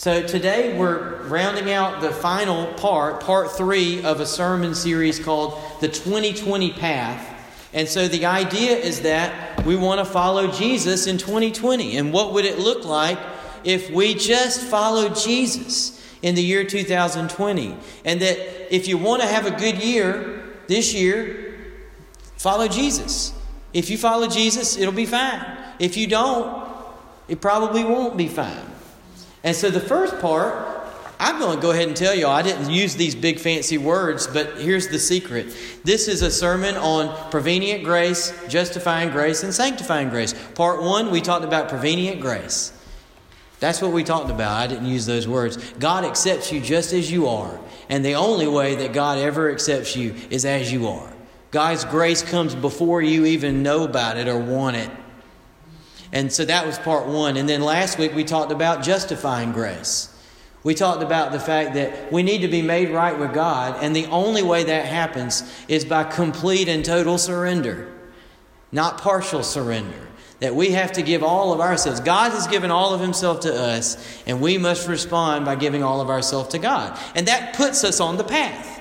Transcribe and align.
So 0.00 0.22
today 0.22 0.78
we're 0.78 1.24
rounding 1.24 1.70
out 1.70 2.00
the 2.00 2.10
final 2.10 2.72
part, 2.72 3.20
part 3.20 3.52
three 3.52 4.02
of 4.02 4.18
a 4.18 4.24
sermon 4.24 4.74
series 4.74 5.20
called 5.20 5.60
The 5.82 5.88
2020 5.88 6.72
Path. 6.72 7.22
And 7.74 7.86
so 7.86 8.08
the 8.08 8.24
idea 8.24 8.78
is 8.78 9.02
that 9.02 9.62
we 9.66 9.76
want 9.76 9.98
to 9.98 10.06
follow 10.06 10.50
Jesus 10.50 11.06
in 11.06 11.18
2020. 11.18 11.98
And 11.98 12.14
what 12.14 12.32
would 12.32 12.46
it 12.46 12.58
look 12.58 12.86
like 12.86 13.18
if 13.62 13.90
we 13.90 14.14
just 14.14 14.62
followed 14.62 15.16
Jesus 15.16 16.02
in 16.22 16.34
the 16.34 16.42
year 16.42 16.64
2020? 16.64 17.76
And 18.06 18.22
that 18.22 18.74
if 18.74 18.88
you 18.88 18.96
want 18.96 19.20
to 19.20 19.28
have 19.28 19.44
a 19.44 19.50
good 19.50 19.84
year 19.84 20.42
this 20.66 20.94
year, 20.94 21.58
follow 22.38 22.68
Jesus. 22.68 23.34
If 23.74 23.90
you 23.90 23.98
follow 23.98 24.28
Jesus, 24.28 24.78
it'll 24.78 24.94
be 24.94 25.04
fine. 25.04 25.44
If 25.78 25.98
you 25.98 26.06
don't, 26.06 26.66
it 27.28 27.42
probably 27.42 27.84
won't 27.84 28.16
be 28.16 28.28
fine. 28.28 28.69
And 29.42 29.56
so 29.56 29.70
the 29.70 29.80
first 29.80 30.20
part, 30.20 30.80
I'm 31.18 31.38
going 31.38 31.56
to 31.56 31.62
go 31.62 31.70
ahead 31.70 31.88
and 31.88 31.96
tell 31.96 32.14
you, 32.14 32.26
all 32.26 32.34
I 32.34 32.42
didn't 32.42 32.70
use 32.70 32.96
these 32.96 33.14
big 33.14 33.38
fancy 33.38 33.78
words, 33.78 34.26
but 34.26 34.58
here's 34.58 34.88
the 34.88 34.98
secret. 34.98 35.54
This 35.84 36.08
is 36.08 36.22
a 36.22 36.30
sermon 36.30 36.76
on 36.76 37.30
prevenient 37.30 37.84
grace, 37.84 38.32
justifying 38.48 39.10
grace, 39.10 39.42
and 39.42 39.52
sanctifying 39.52 40.08
grace. 40.08 40.34
Part 40.54 40.82
one, 40.82 41.10
we 41.10 41.20
talked 41.20 41.44
about 41.44 41.68
prevenient 41.68 42.20
grace. 42.20 42.72
That's 43.60 43.82
what 43.82 43.92
we 43.92 44.02
talked 44.02 44.30
about. 44.30 44.52
I 44.52 44.66
didn't 44.66 44.86
use 44.86 45.04
those 45.04 45.28
words. 45.28 45.58
God 45.78 46.04
accepts 46.04 46.50
you 46.50 46.60
just 46.60 46.94
as 46.94 47.12
you 47.12 47.28
are. 47.28 47.60
And 47.90 48.02
the 48.02 48.14
only 48.14 48.48
way 48.48 48.76
that 48.76 48.94
God 48.94 49.18
ever 49.18 49.52
accepts 49.52 49.94
you 49.94 50.14
is 50.30 50.46
as 50.46 50.72
you 50.72 50.88
are. 50.88 51.12
God's 51.50 51.84
grace 51.84 52.22
comes 52.22 52.54
before 52.54 53.02
you 53.02 53.26
even 53.26 53.62
know 53.62 53.84
about 53.84 54.16
it 54.16 54.28
or 54.28 54.38
want 54.38 54.76
it. 54.76 54.90
And 56.12 56.32
so 56.32 56.44
that 56.44 56.66
was 56.66 56.78
part 56.78 57.06
one. 57.06 57.36
And 57.36 57.48
then 57.48 57.62
last 57.62 57.98
week 57.98 58.14
we 58.14 58.24
talked 58.24 58.52
about 58.52 58.82
justifying 58.82 59.52
grace. 59.52 60.10
We 60.62 60.74
talked 60.74 61.02
about 61.02 61.32
the 61.32 61.40
fact 61.40 61.74
that 61.74 62.12
we 62.12 62.22
need 62.22 62.42
to 62.42 62.48
be 62.48 62.60
made 62.60 62.90
right 62.90 63.18
with 63.18 63.32
God, 63.32 63.82
and 63.82 63.96
the 63.96 64.06
only 64.06 64.42
way 64.42 64.64
that 64.64 64.84
happens 64.84 65.42
is 65.68 65.86
by 65.86 66.04
complete 66.04 66.68
and 66.68 66.84
total 66.84 67.16
surrender, 67.16 67.90
not 68.70 69.00
partial 69.00 69.42
surrender. 69.42 70.08
That 70.40 70.54
we 70.54 70.70
have 70.70 70.92
to 70.92 71.02
give 71.02 71.22
all 71.22 71.52
of 71.52 71.60
ourselves. 71.60 72.00
God 72.00 72.32
has 72.32 72.46
given 72.46 72.70
all 72.70 72.94
of 72.94 73.00
Himself 73.00 73.40
to 73.40 73.54
us, 73.54 74.22
and 74.26 74.40
we 74.40 74.56
must 74.56 74.88
respond 74.88 75.44
by 75.44 75.54
giving 75.54 75.82
all 75.82 76.00
of 76.00 76.08
ourselves 76.08 76.48
to 76.50 76.58
God. 76.58 76.98
And 77.14 77.28
that 77.28 77.54
puts 77.54 77.84
us 77.84 78.00
on 78.00 78.16
the 78.16 78.24
path, 78.24 78.80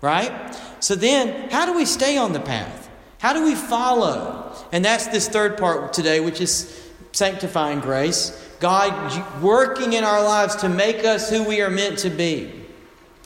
right? 0.00 0.32
So 0.80 0.94
then, 0.94 1.50
how 1.50 1.66
do 1.66 1.74
we 1.74 1.84
stay 1.84 2.16
on 2.16 2.32
the 2.32 2.40
path? 2.40 2.87
How 3.18 3.32
do 3.32 3.44
we 3.44 3.54
follow? 3.54 4.52
And 4.72 4.84
that's 4.84 5.08
this 5.08 5.28
third 5.28 5.58
part 5.58 5.92
today, 5.92 6.20
which 6.20 6.40
is 6.40 6.88
sanctifying 7.12 7.80
grace. 7.80 8.44
God 8.60 9.42
working 9.42 9.92
in 9.92 10.04
our 10.04 10.22
lives 10.22 10.56
to 10.56 10.68
make 10.68 11.04
us 11.04 11.30
who 11.30 11.44
we 11.44 11.60
are 11.60 11.70
meant 11.70 11.98
to 12.00 12.10
be. 12.10 12.52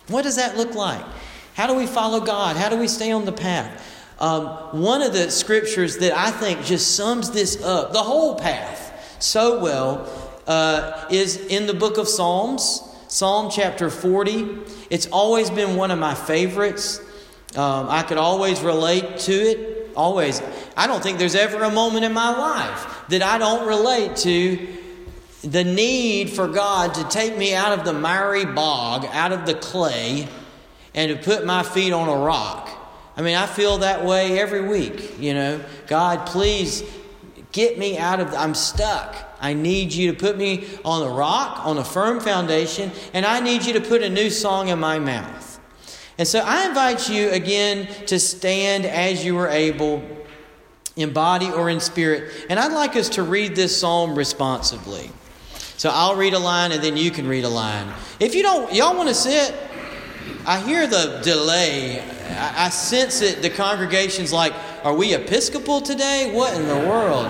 What 0.09 0.23
does 0.23 0.37
that 0.37 0.57
look 0.57 0.75
like? 0.75 1.05
How 1.55 1.67
do 1.67 1.75
we 1.75 1.87
follow 1.87 2.21
God? 2.21 2.57
How 2.57 2.69
do 2.69 2.77
we 2.77 2.89
stay 2.89 3.13
on 3.13 3.25
the 3.25 3.33
path? 3.33 3.89
Um, 4.19 4.47
one 4.81 5.03
of 5.03 5.13
the 5.13 5.31
scriptures 5.31 5.99
that 5.99 6.17
I 6.17 6.31
think 6.31 6.65
just 6.65 6.97
sums 6.97 7.31
this 7.31 7.63
up, 7.63 7.93
the 7.93 8.03
whole 8.03 8.39
path, 8.39 9.17
so 9.21 9.61
well, 9.61 10.09
uh, 10.47 11.07
is 11.11 11.37
in 11.47 11.67
the 11.67 11.75
book 11.75 11.99
of 11.99 12.09
Psalms, 12.09 12.83
Psalm 13.09 13.51
chapter 13.51 13.91
40. 13.91 14.59
It's 14.91 15.07
always 15.07 15.51
been 15.51 15.77
one 15.77 15.91
of 15.91 15.99
my 15.99 16.15
favorites. 16.15 17.01
Um, 17.57 17.89
I 17.89 18.03
could 18.03 18.17
always 18.17 18.61
relate 18.61 19.19
to 19.21 19.33
it. 19.33 19.82
Always. 19.97 20.43
I 20.77 20.87
don't 20.87 21.03
think 21.03 21.19
there's 21.19 21.35
ever 21.35 21.63
a 21.63 21.71
moment 21.71 22.05
in 22.05 22.13
my 22.13 22.31
life 22.31 23.09
that 23.09 23.23
I 23.23 23.39
don't 23.39 23.67
relate 23.67 24.17
to 24.19 24.69
the 25.43 25.65
need 25.65 26.31
for 26.31 26.49
God 26.49 26.95
to 26.95 27.05
take 27.05 27.37
me 27.37 27.55
out 27.55 27.77
of 27.79 27.85
the 27.85 27.93
miry 27.93 28.45
bog, 28.45 29.05
out 29.07 29.33
of 29.33 29.45
the 29.45 29.55
clay, 29.55 30.29
and 30.95 31.17
to 31.17 31.23
put 31.23 31.45
my 31.45 31.63
feet 31.63 31.93
on 31.93 32.09
a 32.09 32.25
rock. 32.25 32.71
I 33.17 33.23
mean, 33.23 33.37
I 33.37 33.47
feel 33.47 33.79
that 33.79 34.05
way 34.05 34.39
every 34.39 34.67
week, 34.67 35.19
you 35.19 35.35
know. 35.35 35.61
God, 35.87 36.27
please 36.27 36.83
get 37.51 37.79
me 37.79 37.99
out 37.99 38.21
of, 38.21 38.31
the, 38.31 38.39
I'm 38.39 38.55
stuck. 38.55 39.15
I 39.41 39.53
need 39.53 39.93
you 39.93 40.13
to 40.13 40.19
put 40.19 40.39
me 40.39 40.69
on 40.85 41.03
a 41.07 41.11
rock, 41.11 41.67
on 41.67 41.77
a 41.77 41.85
firm 41.85 42.21
foundation, 42.21 42.91
and 43.13 43.27
I 43.27 43.41
need 43.41 43.67
you 43.67 43.75
to 43.75 43.81
put 43.81 44.03
a 44.03 44.09
new 44.09 44.31
song 44.31 44.69
in 44.69 44.79
my 44.79 44.99
mouth. 44.99 45.52
And 46.23 46.29
so 46.29 46.39
I 46.39 46.69
invite 46.69 47.09
you 47.09 47.31
again 47.31 47.89
to 48.07 48.21
stand 48.21 48.87
as 48.87 49.25
you 49.25 49.37
are 49.39 49.49
able, 49.49 50.05
in 50.95 51.13
body 51.13 51.51
or 51.51 51.69
in 51.69 51.81
spirit. 51.81 52.47
And 52.49 52.61
I'd 52.61 52.71
like 52.71 52.95
us 52.95 53.09
to 53.09 53.25
read 53.25 53.57
this 53.57 53.77
psalm 53.77 54.15
responsively. 54.15 55.11
So 55.77 55.91
I'll 55.93 56.15
read 56.15 56.35
a 56.35 56.39
line 56.39 56.71
and 56.71 56.81
then 56.81 56.97
you 56.97 57.11
can 57.11 57.27
read 57.27 57.43
a 57.43 57.49
line. 57.49 57.93
If 58.21 58.37
you 58.37 58.45
don't, 58.45 58.73
y'all 58.73 58.97
want 58.97 59.09
to 59.09 59.17
sit? 59.17 59.53
I 60.47 60.61
hear 60.61 60.87
the 60.87 61.21
delay. 61.25 61.99
I, 62.01 62.67
I 62.67 62.69
sense 62.69 63.21
it. 63.21 63.43
The 63.43 63.51
congregation's 63.51 64.33
like, 64.33 64.53
are 64.85 64.95
we 64.95 65.15
Episcopal 65.15 65.81
today? 65.81 66.31
What 66.33 66.55
in 66.55 66.69
the 66.69 66.89
world? 66.89 67.27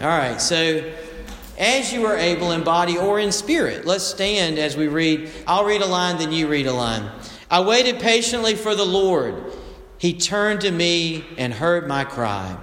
All 0.00 0.08
right, 0.08 0.40
so 0.40 0.90
as 1.58 1.92
you 1.92 2.06
are 2.06 2.16
able 2.16 2.52
in 2.52 2.64
body 2.64 2.96
or 2.96 3.20
in 3.20 3.30
spirit, 3.30 3.84
let's 3.84 4.04
stand 4.04 4.58
as 4.58 4.74
we 4.74 4.88
read. 4.88 5.30
I'll 5.46 5.66
read 5.66 5.82
a 5.82 5.86
line, 5.86 6.16
then 6.16 6.32
you 6.32 6.48
read 6.48 6.66
a 6.66 6.72
line. 6.72 7.10
I 7.50 7.60
waited 7.60 8.00
patiently 8.00 8.54
for 8.54 8.74
the 8.74 8.84
Lord. 8.84 9.52
He 9.98 10.14
turned 10.14 10.62
to 10.62 10.70
me 10.70 11.24
and 11.38 11.52
heard 11.54 11.88
my 11.88 12.04
cry. 12.04 12.56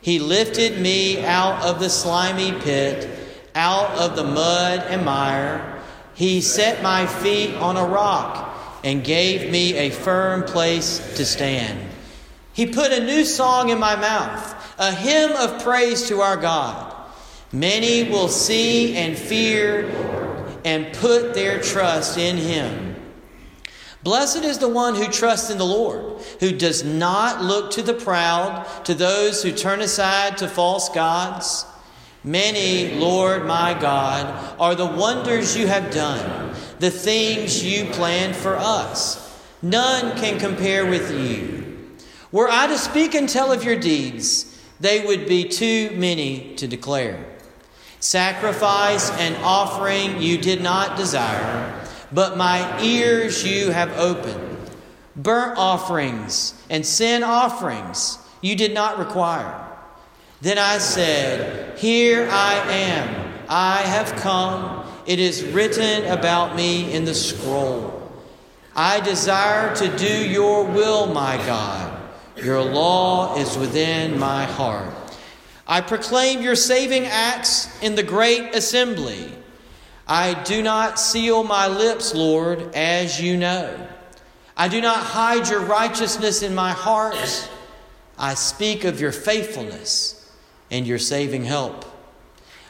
He 0.00 0.18
lifted 0.18 0.80
me 0.80 1.24
out 1.24 1.62
of 1.62 1.80
the 1.80 1.90
slimy 1.90 2.52
pit 2.60 3.08
out 3.54 3.90
of 3.90 4.16
the 4.16 4.24
mud 4.24 4.80
and 4.88 5.04
mire. 5.04 5.80
He 6.14 6.40
set 6.40 6.82
my 6.82 7.06
feet 7.06 7.54
on 7.54 7.76
a 7.76 7.86
rock 7.86 8.80
and 8.82 9.04
gave 9.04 9.50
me 9.50 9.74
a 9.74 9.90
firm 9.90 10.42
place 10.44 11.16
to 11.16 11.24
stand. 11.24 11.90
He 12.52 12.66
put 12.66 12.92
a 12.92 13.04
new 13.04 13.24
song 13.24 13.70
in 13.70 13.78
my 13.78 13.96
mouth, 13.96 14.74
a 14.78 14.92
hymn 14.92 15.32
of 15.32 15.62
praise 15.62 16.08
to 16.08 16.20
our 16.20 16.36
God. 16.36 16.92
Many 17.52 18.10
will 18.10 18.28
see 18.28 18.96
and 18.96 19.16
fear 19.16 19.88
and 20.64 20.92
put 20.94 21.34
their 21.34 21.60
trust 21.60 22.18
in 22.18 22.36
him. 22.36 22.93
Blessed 24.04 24.44
is 24.44 24.58
the 24.58 24.68
one 24.68 24.94
who 24.94 25.08
trusts 25.08 25.48
in 25.48 25.56
the 25.56 25.64
Lord, 25.64 26.20
who 26.38 26.52
does 26.52 26.84
not 26.84 27.42
look 27.42 27.70
to 27.72 27.82
the 27.82 27.94
proud, 27.94 28.66
to 28.84 28.92
those 28.92 29.42
who 29.42 29.50
turn 29.50 29.80
aside 29.80 30.36
to 30.38 30.46
false 30.46 30.90
gods. 30.90 31.64
Many, 32.22 32.94
Lord 32.96 33.46
my 33.46 33.72
God, 33.72 34.60
are 34.60 34.74
the 34.74 34.84
wonders 34.84 35.56
you 35.56 35.66
have 35.68 35.90
done, 35.90 36.54
the 36.80 36.90
things 36.90 37.64
you 37.64 37.86
planned 37.86 38.36
for 38.36 38.56
us. 38.56 39.42
None 39.62 40.18
can 40.18 40.38
compare 40.38 40.84
with 40.84 41.10
you. 41.10 41.96
Were 42.30 42.50
I 42.50 42.66
to 42.66 42.76
speak 42.76 43.14
and 43.14 43.26
tell 43.26 43.52
of 43.52 43.64
your 43.64 43.80
deeds, 43.80 44.60
they 44.80 45.04
would 45.04 45.26
be 45.26 45.48
too 45.48 45.92
many 45.92 46.54
to 46.56 46.66
declare. 46.66 47.24
Sacrifice 48.00 49.10
and 49.12 49.34
offering 49.42 50.20
you 50.20 50.36
did 50.36 50.60
not 50.60 50.98
desire, 50.98 51.83
but 52.12 52.36
my 52.36 52.82
ears 52.82 53.44
you 53.44 53.70
have 53.70 53.90
opened. 53.98 54.58
Burnt 55.16 55.58
offerings 55.58 56.54
and 56.68 56.84
sin 56.84 57.22
offerings 57.22 58.18
you 58.40 58.56
did 58.56 58.74
not 58.74 58.98
require. 58.98 59.60
Then 60.40 60.58
I 60.58 60.78
said, 60.78 61.78
Here 61.78 62.28
I 62.30 62.54
am. 62.70 63.34
I 63.48 63.78
have 63.82 64.14
come. 64.20 64.84
It 65.06 65.18
is 65.18 65.44
written 65.44 66.04
about 66.10 66.56
me 66.56 66.92
in 66.92 67.04
the 67.04 67.14
scroll. 67.14 68.12
I 68.74 69.00
desire 69.00 69.74
to 69.76 69.96
do 69.96 70.28
your 70.28 70.64
will, 70.64 71.06
my 71.06 71.36
God. 71.38 72.00
Your 72.36 72.62
law 72.62 73.36
is 73.36 73.56
within 73.56 74.18
my 74.18 74.44
heart. 74.44 74.92
I 75.66 75.80
proclaim 75.80 76.42
your 76.42 76.56
saving 76.56 77.06
acts 77.06 77.80
in 77.82 77.94
the 77.94 78.02
great 78.02 78.54
assembly. 78.54 79.32
I 80.06 80.34
do 80.42 80.62
not 80.62 80.98
seal 81.00 81.44
my 81.44 81.66
lips, 81.66 82.14
Lord, 82.14 82.74
as 82.74 83.20
you 83.20 83.36
know. 83.36 83.88
I 84.56 84.68
do 84.68 84.80
not 84.80 84.98
hide 84.98 85.48
your 85.48 85.60
righteousness 85.60 86.42
in 86.42 86.54
my 86.54 86.72
heart. 86.72 87.48
I 88.18 88.34
speak 88.34 88.84
of 88.84 89.00
your 89.00 89.12
faithfulness 89.12 90.30
and 90.70 90.86
your 90.86 90.98
saving 90.98 91.44
help. 91.44 91.84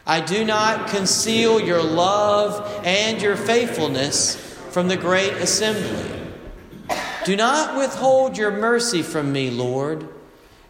I 0.07 0.21
do 0.21 0.45
not 0.45 0.89
conceal 0.89 1.61
your 1.61 1.83
love 1.83 2.83
and 2.85 3.21
your 3.21 3.37
faithfulness 3.37 4.37
from 4.71 4.89
the 4.89 4.97
great 4.97 5.33
assembly. 5.35 6.11
Do 7.25 7.37
not 7.37 7.77
withhold 7.77 8.37
your 8.37 8.51
mercy 8.51 9.03
from 9.03 9.33
me, 9.33 9.51
Lord. 9.51 10.09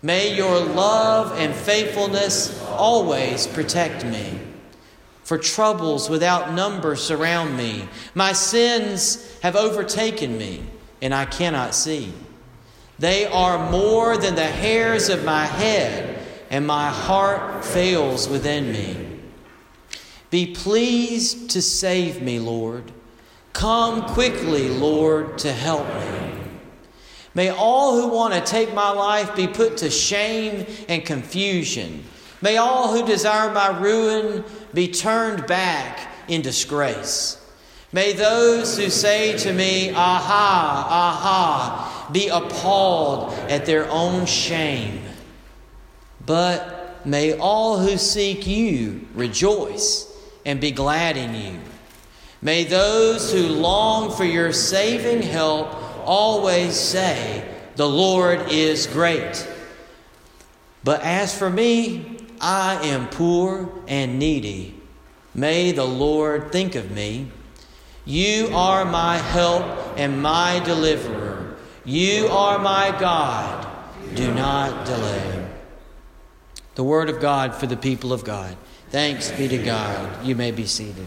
May 0.03 0.37
your 0.37 0.61
love 0.61 1.39
and 1.39 1.55
faithfulness 1.55 2.63
always 2.69 3.47
protect 3.49 4.05
me. 4.05 4.39
For 5.25 5.39
troubles 5.39 6.09
without 6.09 6.53
number 6.53 6.97
surround 6.97 7.57
me. 7.57 7.89
My 8.15 8.33
sins 8.33 9.39
have 9.41 9.57
overtaken 9.57 10.39
me, 10.39 10.63
and 11.03 11.15
I 11.15 11.25
cannot 11.25 11.75
see. 11.75 12.13
They 12.99 13.27
are 13.27 13.71
more 13.71 14.17
than 14.17 14.37
the 14.37 14.45
hairs 14.45 15.09
of 15.09 15.25
my 15.25 15.45
head 15.47 16.15
and 16.55 16.67
my 16.67 16.89
heart 16.89 17.65
fails 17.65 18.29
within 18.29 18.71
me. 18.71 18.97
Be 20.31 20.55
pleased 20.55 21.51
to 21.51 21.61
save 21.61 22.23
me, 22.23 22.39
Lord. 22.39 22.93
Come 23.53 24.03
quickly, 24.03 24.69
Lord, 24.69 25.37
to 25.39 25.53
help 25.53 25.85
me. 25.87 26.33
May 27.35 27.49
all 27.49 28.01
who 28.01 28.09
want 28.09 28.35
to 28.35 28.41
take 28.41 28.73
my 28.73 28.91
life 28.91 29.35
be 29.35 29.49
put 29.49 29.79
to 29.79 29.91
shame 29.91 30.67
and 30.89 31.05
confusion. 31.05 32.05
May 32.45 32.59
all 32.59 32.93
who 32.93 33.07
desire 33.07 33.51
my 33.55 33.69
ruin 33.69 34.45
be 34.75 34.89
turned 34.89 35.47
back 35.47 36.13
in 36.29 36.43
disgrace. 36.43 37.41
May 37.91 38.13
those 38.13 38.77
who 38.77 38.91
say 38.91 39.39
to 39.39 39.51
me, 39.51 39.93
Aha, 39.93 40.87
aha, 40.91 42.11
be 42.13 42.29
appalled 42.29 43.33
at 43.49 43.65
their 43.65 43.91
own 43.91 44.27
shame. 44.27 45.01
But 46.27 47.07
may 47.07 47.33
all 47.33 47.79
who 47.79 47.97
seek 47.97 48.47
you 48.47 49.09
rejoice 49.15 50.15
and 50.45 50.61
be 50.61 50.71
glad 50.71 51.17
in 51.17 51.35
you. 51.35 51.59
May 52.43 52.65
those 52.65 53.33
who 53.33 53.49
long 53.49 54.11
for 54.11 54.27
your 54.27 54.53
saving 54.53 55.23
help 55.23 55.73
always 56.07 56.79
say, 56.79 57.49
The 57.77 57.89
Lord 57.89 58.53
is 58.53 58.87
great. 58.87 59.49
But 60.85 61.01
as 61.01 61.37
for 61.37 61.49
me, 61.49 62.14
I 62.41 62.87
am 62.87 63.09
poor 63.09 63.71
and 63.87 64.19
needy. 64.19 64.81
May 65.35 65.73
the 65.73 65.85
Lord 65.85 66.53
think 66.53 66.75
of 66.75 66.91
me. 66.91 67.31
You 68.05 68.51
are 68.55 68.85
my 68.85 69.17
help 69.17 69.65
and 69.97 70.23
my 70.23 70.61
deliverer. 70.65 71.57
You 71.85 72.29
are 72.29 72.59
my 72.59 72.95
God. 72.99 73.67
Do 74.15 74.33
not 74.33 74.87
delay. 74.87 75.49
The 76.75 76.85
word 76.85 77.09
of 77.09 77.21
God 77.21 77.55
for 77.55 77.67
the 77.67 77.77
people 77.77 78.13
of 78.13 78.25
God. 78.25 78.57
Thanks 78.91 79.31
be 79.33 79.49
to 79.49 79.59
God. 79.59 80.25
You 80.25 80.37
may 80.37 80.51
be 80.51 80.67
seated. 80.67 81.07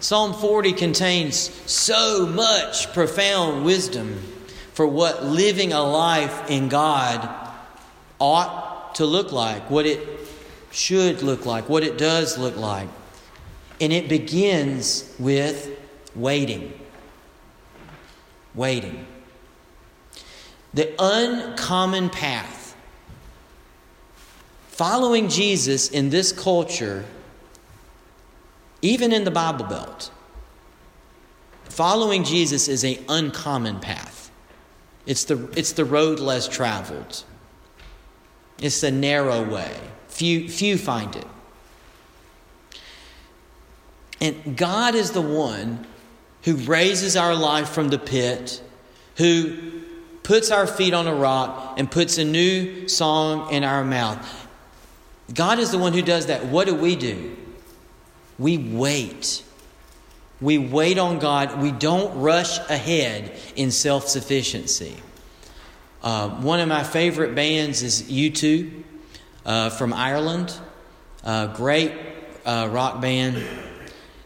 Psalm 0.00 0.34
40 0.34 0.72
contains 0.72 1.38
so 1.70 2.26
much 2.26 2.92
profound 2.92 3.64
wisdom 3.64 4.20
for 4.72 4.86
what 4.86 5.24
living 5.24 5.72
a 5.72 5.82
life 5.82 6.50
in 6.50 6.68
God 6.68 7.28
ought 8.18 8.94
to 8.96 9.06
look 9.06 9.32
like, 9.32 9.70
what 9.70 9.86
it 9.86 10.06
should 10.70 11.22
look 11.22 11.46
like, 11.46 11.68
what 11.68 11.82
it 11.82 11.98
does 11.98 12.38
look 12.38 12.56
like. 12.56 12.88
And 13.80 13.92
it 13.92 14.08
begins 14.08 15.14
with 15.18 15.78
waiting. 16.14 16.78
Waiting. 18.54 19.06
The 20.74 20.94
uncommon 20.98 22.10
path. 22.10 22.76
Following 24.68 25.28
Jesus 25.28 25.90
in 25.90 26.10
this 26.10 26.32
culture 26.32 27.04
even 28.82 29.12
in 29.12 29.22
the 29.22 29.30
Bible 29.30 29.64
Belt, 29.64 30.10
following 31.64 32.24
Jesus 32.24 32.66
is 32.68 32.82
an 32.84 32.96
uncommon 33.08 33.78
path. 33.78 34.21
It's 35.06 35.24
the, 35.24 35.48
it's 35.56 35.72
the 35.72 35.84
road 35.84 36.20
less 36.20 36.48
traveled, 36.48 37.24
it's 38.60 38.80
the 38.80 38.90
narrow 38.90 39.42
way. 39.42 39.74
Few, 40.08 40.48
few 40.48 40.76
find 40.76 41.16
it. 41.16 41.26
And 44.20 44.56
God 44.56 44.94
is 44.94 45.10
the 45.10 45.22
one 45.22 45.86
who 46.42 46.54
raises 46.56 47.16
our 47.16 47.34
life 47.34 47.70
from 47.70 47.88
the 47.88 47.98
pit, 47.98 48.62
who 49.16 49.80
puts 50.22 50.50
our 50.50 50.66
feet 50.66 50.94
on 50.94 51.06
a 51.06 51.14
rock 51.14 51.74
and 51.76 51.90
puts 51.90 52.18
a 52.18 52.24
new 52.24 52.86
song 52.88 53.50
in 53.50 53.64
our 53.64 53.84
mouth. 53.84 54.48
God 55.34 55.58
is 55.58 55.70
the 55.70 55.78
one 55.78 55.92
who 55.92 56.02
does 56.02 56.26
that. 56.26 56.46
What 56.46 56.66
do 56.66 56.74
we 56.74 56.94
do? 56.94 57.36
We 58.38 58.58
wait. 58.58 59.42
We 60.42 60.58
wait 60.58 60.98
on 60.98 61.20
God. 61.20 61.62
We 61.62 61.70
don't 61.70 62.20
rush 62.20 62.58
ahead 62.68 63.32
in 63.56 63.70
self 63.70 64.08
sufficiency. 64.08 64.96
Uh, 66.02 66.28
one 66.28 66.58
of 66.58 66.68
my 66.68 66.82
favorite 66.82 67.34
bands 67.36 67.82
is 67.82 68.02
U2 68.02 68.82
uh, 69.46 69.70
from 69.70 69.92
Ireland. 69.92 70.52
Uh, 71.22 71.46
great 71.54 71.92
rock 72.44 73.00
band. 73.00 73.42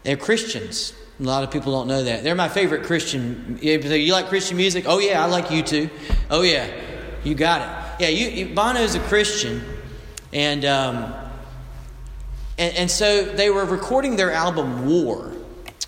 They're 0.03 0.17
Christians. 0.17 0.93
A 1.19 1.23
lot 1.23 1.43
of 1.43 1.51
people 1.51 1.71
don't 1.71 1.87
know 1.87 2.03
that. 2.03 2.23
They're 2.23 2.35
my 2.35 2.49
favorite 2.49 2.83
Christian. 2.83 3.59
You 3.61 4.11
like 4.11 4.27
Christian 4.27 4.57
music? 4.57 4.85
Oh, 4.87 4.99
yeah, 4.99 5.23
I 5.23 5.27
like 5.27 5.47
U2. 5.47 5.89
Oh, 6.31 6.41
yeah, 6.41 6.69
you 7.23 7.35
got 7.35 7.61
it. 7.61 8.03
Yeah, 8.03 8.09
you, 8.09 8.29
you, 8.29 8.55
Bono's 8.55 8.95
a 8.95 8.99
Christian. 9.01 9.63
And 10.33 10.65
um, 10.65 11.13
and, 12.57 12.75
and 12.75 12.91
so 12.91 13.23
they 13.23 13.49
were 13.49 13.65
recording 13.65 14.15
their 14.15 14.31
album 14.31 14.87
War 14.87 15.31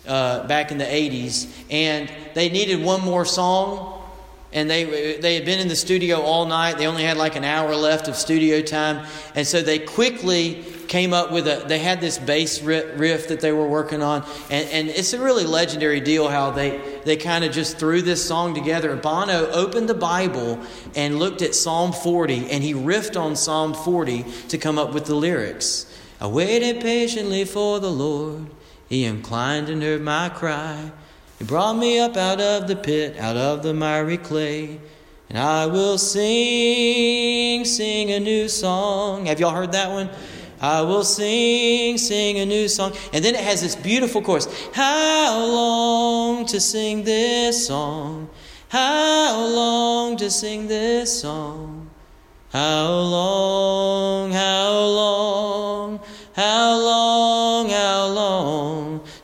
uh, 0.07 0.47
back 0.47 0.71
in 0.71 0.77
the 0.77 0.85
80s, 0.85 1.49
and 1.69 2.11
they 2.33 2.49
needed 2.49 2.83
one 2.83 3.01
more 3.01 3.25
song. 3.25 3.95
And 4.51 4.67
they, 4.67 5.17
they 5.19 5.35
had 5.35 5.45
been 5.45 5.59
in 5.59 5.67
the 5.67 5.75
studio 5.75 6.21
all 6.21 6.47
night. 6.47 6.79
They 6.79 6.87
only 6.87 7.03
had 7.03 7.17
like 7.17 7.35
an 7.35 7.43
hour 7.43 7.75
left 7.75 8.07
of 8.07 8.15
studio 8.15 8.63
time. 8.63 9.05
And 9.35 9.45
so 9.45 9.61
they 9.61 9.77
quickly 9.77 10.65
came 10.89 11.13
up 11.13 11.31
with 11.31 11.47
a, 11.47 11.63
they 11.67 11.77
had 11.77 12.01
this 12.01 12.17
bass 12.17 12.61
riff 12.61 13.27
that 13.27 13.39
they 13.41 13.51
were 13.51 13.67
working 13.67 14.01
on. 14.01 14.25
And, 14.49 14.67
and 14.69 14.89
it's 14.89 15.13
a 15.13 15.23
really 15.23 15.45
legendary 15.45 16.01
deal 16.01 16.27
how 16.27 16.49
they, 16.49 16.81
they 17.05 17.15
kind 17.15 17.45
of 17.45 17.53
just 17.53 17.77
threw 17.77 18.01
this 18.01 18.27
song 18.27 18.55
together. 18.55 18.95
Bono 18.95 19.51
opened 19.51 19.87
the 19.87 19.93
Bible 19.93 20.59
and 20.95 21.19
looked 21.19 21.43
at 21.43 21.53
Psalm 21.53 21.93
40, 21.93 22.49
and 22.49 22.63
he 22.63 22.73
riffed 22.73 23.19
on 23.19 23.35
Psalm 23.35 23.75
40 23.75 24.25
to 24.49 24.57
come 24.57 24.79
up 24.79 24.93
with 24.93 25.05
the 25.05 25.15
lyrics. 25.15 25.85
I 26.19 26.27
waited 26.27 26.81
patiently 26.81 27.45
for 27.45 27.79
the 27.79 27.91
Lord. 27.91 28.47
He 28.89 29.05
inclined 29.05 29.69
and 29.69 29.83
heard 29.83 30.01
my 30.01 30.29
cry. 30.29 30.91
He 31.37 31.45
brought 31.45 31.77
me 31.77 31.99
up 31.99 32.17
out 32.17 32.41
of 32.41 32.67
the 32.67 32.75
pit, 32.75 33.17
out 33.17 33.37
of 33.37 33.61
the 33.61 33.73
miry 33.73 34.17
clay. 34.17 34.79
And 35.29 35.37
I 35.37 35.67
will 35.67 35.99
sing, 35.99 37.63
sing 37.63 38.11
a 38.11 38.19
new 38.19 38.49
song. 38.49 39.27
Have 39.27 39.39
y'all 39.39 39.51
heard 39.51 39.71
that 39.73 39.91
one? 39.91 40.09
I 40.59 40.81
will 40.81 41.03
sing, 41.03 41.99
sing 41.99 42.39
a 42.39 42.45
new 42.45 42.67
song. 42.67 42.93
And 43.13 43.23
then 43.23 43.35
it 43.35 43.41
has 43.41 43.61
this 43.61 43.75
beautiful 43.75 44.23
chorus. 44.23 44.47
How 44.73 45.45
long 45.45 46.45
to 46.47 46.59
sing 46.59 47.03
this 47.03 47.67
song? 47.67 48.27
How 48.69 49.45
long 49.45 50.17
to 50.17 50.31
sing 50.31 50.67
this 50.67 51.21
song? 51.21 51.89
How 52.51 52.89
long, 52.89 54.31
how 54.31 54.71
long, 54.71 55.99
how 56.33 56.77
long, 56.79 57.69
how 57.69 58.07
long 58.07 58.28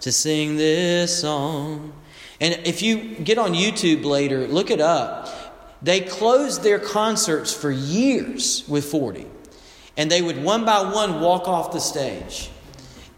to 0.06 0.12
sing 0.12 0.56
this 0.56 1.22
song? 1.22 1.92
And 2.40 2.54
if 2.64 2.84
you 2.84 3.16
get 3.16 3.40
on 3.40 3.56
YouTube 3.56 4.06
later, 4.06 4.48
look 4.48 4.70
it 4.70 4.80
up. 4.80 5.82
They 5.82 6.00
closed 6.00 6.62
their 6.62 6.78
concerts 6.78 7.52
for 7.52 7.72
years 7.72 8.64
with 8.68 8.86
40. 8.86 9.26
And 9.98 10.12
they 10.12 10.22
would 10.22 10.44
one 10.44 10.64
by 10.64 10.94
one 10.94 11.22
walk 11.22 11.48
off 11.48 11.72
the 11.72 11.80
stage. 11.80 12.52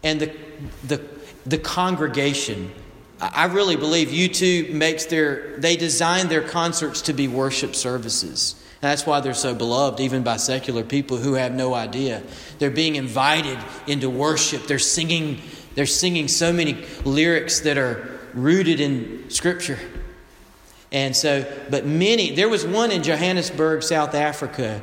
And 0.02 0.18
the, 0.18 0.36
the, 0.82 1.04
the 1.44 1.58
congregation, 1.58 2.72
I 3.20 3.44
really 3.48 3.76
believe 3.76 4.08
U2 4.08 4.72
makes 4.72 5.04
their, 5.04 5.58
they 5.58 5.76
design 5.76 6.28
their 6.28 6.40
concerts 6.40 7.02
to 7.02 7.12
be 7.12 7.28
worship 7.28 7.74
services. 7.74 8.54
That's 8.80 9.04
why 9.04 9.20
they're 9.20 9.34
so 9.34 9.54
beloved, 9.54 10.00
even 10.00 10.22
by 10.22 10.36
secular 10.36 10.84
people 10.84 11.16
who 11.16 11.34
have 11.34 11.52
no 11.52 11.74
idea. 11.74 12.22
They're 12.58 12.70
being 12.70 12.94
invited 12.94 13.58
into 13.88 14.08
worship. 14.08 14.66
They're 14.68 14.78
singing, 14.78 15.40
they're 15.78 15.86
singing 15.86 16.26
so 16.26 16.52
many 16.52 16.84
lyrics 17.04 17.60
that 17.60 17.78
are 17.78 18.18
rooted 18.34 18.80
in 18.80 19.30
Scripture. 19.30 19.78
And 20.90 21.14
so, 21.14 21.46
but 21.70 21.86
many, 21.86 22.34
there 22.34 22.48
was 22.48 22.66
one 22.66 22.90
in 22.90 23.04
Johannesburg, 23.04 23.84
South 23.84 24.16
Africa, 24.16 24.82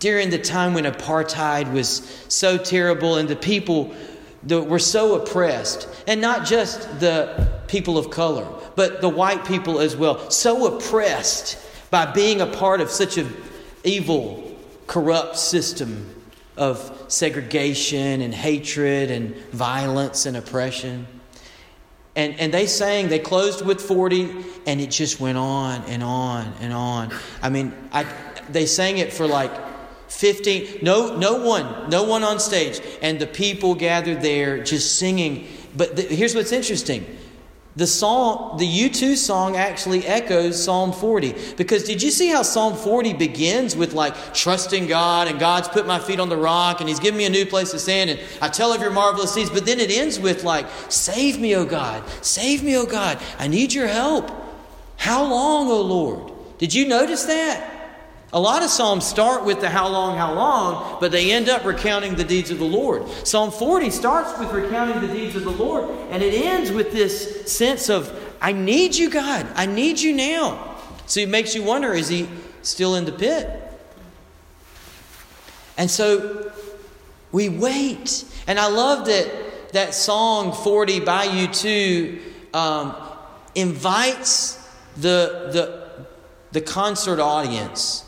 during 0.00 0.30
the 0.30 0.40
time 0.40 0.74
when 0.74 0.82
apartheid 0.82 1.72
was 1.72 2.24
so 2.26 2.58
terrible 2.58 3.18
and 3.18 3.28
the 3.28 3.36
people 3.36 3.94
that 4.42 4.64
were 4.64 4.80
so 4.80 5.14
oppressed. 5.14 5.86
And 6.08 6.20
not 6.20 6.44
just 6.44 6.98
the 6.98 7.62
people 7.68 7.96
of 7.96 8.10
color, 8.10 8.44
but 8.74 9.00
the 9.00 9.08
white 9.08 9.44
people 9.44 9.78
as 9.78 9.94
well. 9.94 10.28
So 10.28 10.74
oppressed 10.74 11.56
by 11.88 12.06
being 12.06 12.40
a 12.40 12.46
part 12.48 12.80
of 12.80 12.90
such 12.90 13.16
an 13.16 13.32
evil, 13.84 14.58
corrupt 14.88 15.38
system 15.38 16.12
of 16.62 17.06
segregation 17.08 18.20
and 18.20 18.32
hatred 18.32 19.10
and 19.10 19.34
violence 19.50 20.26
and 20.26 20.36
oppression. 20.36 21.08
And, 22.14 22.38
and 22.38 22.54
they 22.54 22.66
sang, 22.66 23.08
they 23.08 23.18
closed 23.18 23.66
with 23.66 23.80
40, 23.80 24.30
and 24.66 24.80
it 24.80 24.90
just 24.92 25.18
went 25.18 25.38
on 25.38 25.82
and 25.86 26.04
on 26.04 26.52
and 26.60 26.72
on. 26.72 27.12
I 27.42 27.48
mean, 27.48 27.74
I, 27.90 28.06
they 28.48 28.66
sang 28.66 28.98
it 28.98 29.12
for 29.12 29.26
like 29.26 29.50
15, 30.08 30.78
no, 30.82 31.16
no 31.16 31.44
one, 31.44 31.90
no 31.90 32.04
one 32.04 32.22
on 32.22 32.38
stage. 32.38 32.80
And 33.00 33.18
the 33.18 33.26
people 33.26 33.74
gathered 33.74 34.22
there 34.22 34.62
just 34.62 35.00
singing. 35.00 35.48
But 35.76 35.96
the, 35.96 36.02
here's 36.02 36.34
what's 36.34 36.52
interesting 36.52 37.04
the 37.74 37.86
song, 37.86 38.58
the 38.58 38.66
U2 38.66 39.16
song 39.16 39.56
actually 39.56 40.06
echoes 40.06 40.62
Psalm 40.62 40.92
40. 40.92 41.34
Because 41.56 41.84
did 41.84 42.02
you 42.02 42.10
see 42.10 42.28
how 42.28 42.42
Psalm 42.42 42.76
40 42.76 43.14
begins 43.14 43.74
with 43.74 43.94
like 43.94 44.34
trusting 44.34 44.88
God 44.88 45.26
and 45.26 45.40
God's 45.40 45.68
put 45.68 45.86
my 45.86 45.98
feet 45.98 46.20
on 46.20 46.28
the 46.28 46.36
rock 46.36 46.80
and 46.80 46.88
He's 46.88 47.00
given 47.00 47.16
me 47.16 47.24
a 47.24 47.30
new 47.30 47.46
place 47.46 47.70
to 47.70 47.78
stand 47.78 48.10
and 48.10 48.20
I 48.42 48.48
tell 48.48 48.74
of 48.74 48.82
your 48.82 48.90
marvelous 48.90 49.34
deeds. 49.34 49.48
But 49.48 49.64
then 49.64 49.80
it 49.80 49.90
ends 49.90 50.20
with 50.20 50.44
like, 50.44 50.66
save 50.90 51.40
me, 51.40 51.56
O 51.56 51.64
God, 51.64 52.06
save 52.20 52.62
me, 52.62 52.76
O 52.76 52.84
God, 52.84 53.18
I 53.38 53.48
need 53.48 53.72
your 53.72 53.88
help. 53.88 54.30
How 54.98 55.24
long, 55.24 55.68
O 55.68 55.80
Lord? 55.80 56.30
Did 56.58 56.74
you 56.74 56.86
notice 56.86 57.24
that? 57.24 57.71
A 58.34 58.40
lot 58.40 58.62
of 58.62 58.70
Psalms 58.70 59.06
start 59.06 59.44
with 59.44 59.60
the 59.60 59.68
how 59.68 59.88
long, 59.88 60.16
how 60.16 60.32
long, 60.32 60.98
but 61.00 61.12
they 61.12 61.32
end 61.32 61.50
up 61.50 61.64
recounting 61.64 62.14
the 62.14 62.24
deeds 62.24 62.50
of 62.50 62.58
the 62.58 62.64
Lord. 62.64 63.06
Psalm 63.26 63.50
40 63.50 63.90
starts 63.90 64.38
with 64.38 64.50
recounting 64.52 65.06
the 65.06 65.12
deeds 65.12 65.36
of 65.36 65.44
the 65.44 65.50
Lord, 65.50 65.90
and 66.10 66.22
it 66.22 66.32
ends 66.32 66.72
with 66.72 66.92
this 66.92 67.52
sense 67.52 67.90
of, 67.90 68.10
I 68.40 68.52
need 68.52 68.94
you, 68.94 69.10
God. 69.10 69.46
I 69.54 69.66
need 69.66 70.00
you 70.00 70.14
now. 70.14 70.78
So 71.06 71.20
it 71.20 71.28
makes 71.28 71.54
you 71.54 71.62
wonder 71.62 71.92
is 71.92 72.08
he 72.08 72.26
still 72.62 72.94
in 72.94 73.04
the 73.04 73.12
pit? 73.12 73.50
And 75.76 75.90
so 75.90 76.52
we 77.32 77.50
wait. 77.50 78.24
And 78.46 78.58
I 78.58 78.68
love 78.68 79.06
that 79.06 79.72
that 79.72 79.94
song 79.94 80.52
40 80.52 81.00
by 81.00 81.26
U2 81.26 82.20
um, 82.54 82.94
invites 83.54 84.58
the, 84.96 85.50
the, 85.52 86.06
the 86.52 86.60
concert 86.60 87.18
audience 87.18 88.04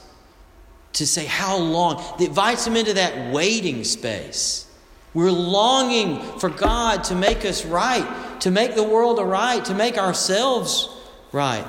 to 0.95 1.07
say, 1.07 1.27
How 1.27 1.57
long? 1.57 2.03
It 2.21 2.29
invites 2.29 2.65
them 2.65 2.77
into 2.77 2.95
that 2.95 3.33
waiting 3.33 3.85
space. 3.85 4.67
We're 5.13 5.31
longing 5.31 6.21
for 6.39 6.49
God 6.49 7.05
to 7.05 7.15
make 7.15 7.45
us 7.45 7.65
right, 7.65 8.41
to 8.41 8.51
make 8.51 8.75
the 8.75 8.83
world 8.83 9.21
right, 9.21 9.65
to 9.67 9.75
make 9.75 9.97
ourselves 9.97 10.89
right. 11.31 11.65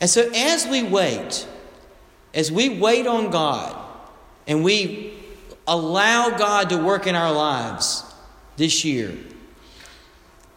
And 0.00 0.10
so, 0.10 0.30
as 0.34 0.66
we 0.66 0.82
wait, 0.82 1.46
as 2.34 2.52
we 2.52 2.78
wait 2.78 3.06
on 3.06 3.30
God 3.30 3.74
and 4.46 4.62
we 4.62 5.14
allow 5.66 6.36
God 6.36 6.68
to 6.70 6.76
work 6.76 7.06
in 7.06 7.14
our 7.14 7.32
lives 7.32 8.04
this 8.56 8.84
year, 8.84 9.16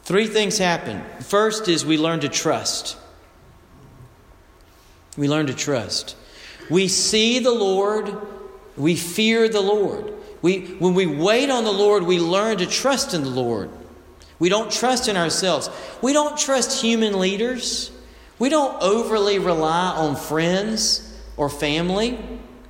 three 0.04 0.28
things 0.28 0.58
happen. 0.58 1.02
First 1.22 1.70
is 1.70 1.86
we 1.86 1.98
learn 1.98 2.20
to 2.22 2.30
trust. 2.30 2.98
We 5.16 5.30
learn 5.30 5.48
to 5.48 5.54
trust. 5.54 6.18
We 6.70 6.88
see 6.88 7.40
the 7.40 7.52
Lord, 7.52 8.16
we 8.76 8.96
fear 8.96 9.50
the 9.50 9.62
Lord. 9.62 10.14
We, 10.42 10.66
when 10.80 10.94
we 10.94 11.06
wait 11.06 11.50
on 11.50 11.64
the 11.64 11.72
Lord, 11.72 12.04
we 12.04 12.20
learn 12.20 12.58
to 12.58 12.66
trust 12.66 13.14
in 13.14 13.24
the 13.24 13.30
Lord. 13.30 13.70
We 14.40 14.50
don't 14.50 14.72
trust 14.72 15.08
in 15.08 15.18
ourselves. 15.18 15.70
We 16.02 16.14
don't 16.14 16.38
trust 16.38 16.82
human 16.82 17.20
leaders. 17.20 17.92
We 18.38 18.50
don't 18.50 18.82
overly 18.82 19.40
rely 19.40 19.90
on 19.90 20.16
friends 20.16 21.20
or 21.38 21.50
family. 21.50 22.20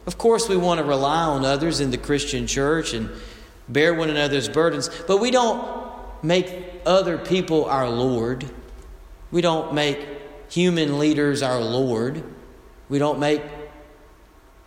Of 0.05 0.17
course, 0.17 0.47
we 0.47 0.55
want 0.55 0.79
to 0.79 0.85
rely 0.85 1.23
on 1.23 1.43
others 1.43 1.81
in 1.81 1.91
the 1.91 1.97
Christian 1.97 2.47
church 2.47 2.93
and 2.93 3.09
bear 3.67 3.93
one 3.93 4.09
another's 4.09 4.47
burdens, 4.47 4.89
but 5.07 5.17
we 5.17 5.29
don't 5.29 5.67
make 6.23 6.81
other 6.85 7.17
people 7.17 7.65
our 7.65 7.89
Lord. 7.89 8.45
We 9.29 9.41
don't 9.41 9.73
make 9.73 10.07
human 10.49 10.99
leaders 10.99 11.41
our 11.43 11.59
Lord. 11.59 12.23
We 12.87 12.97
don't 12.97 13.19
make 13.19 13.41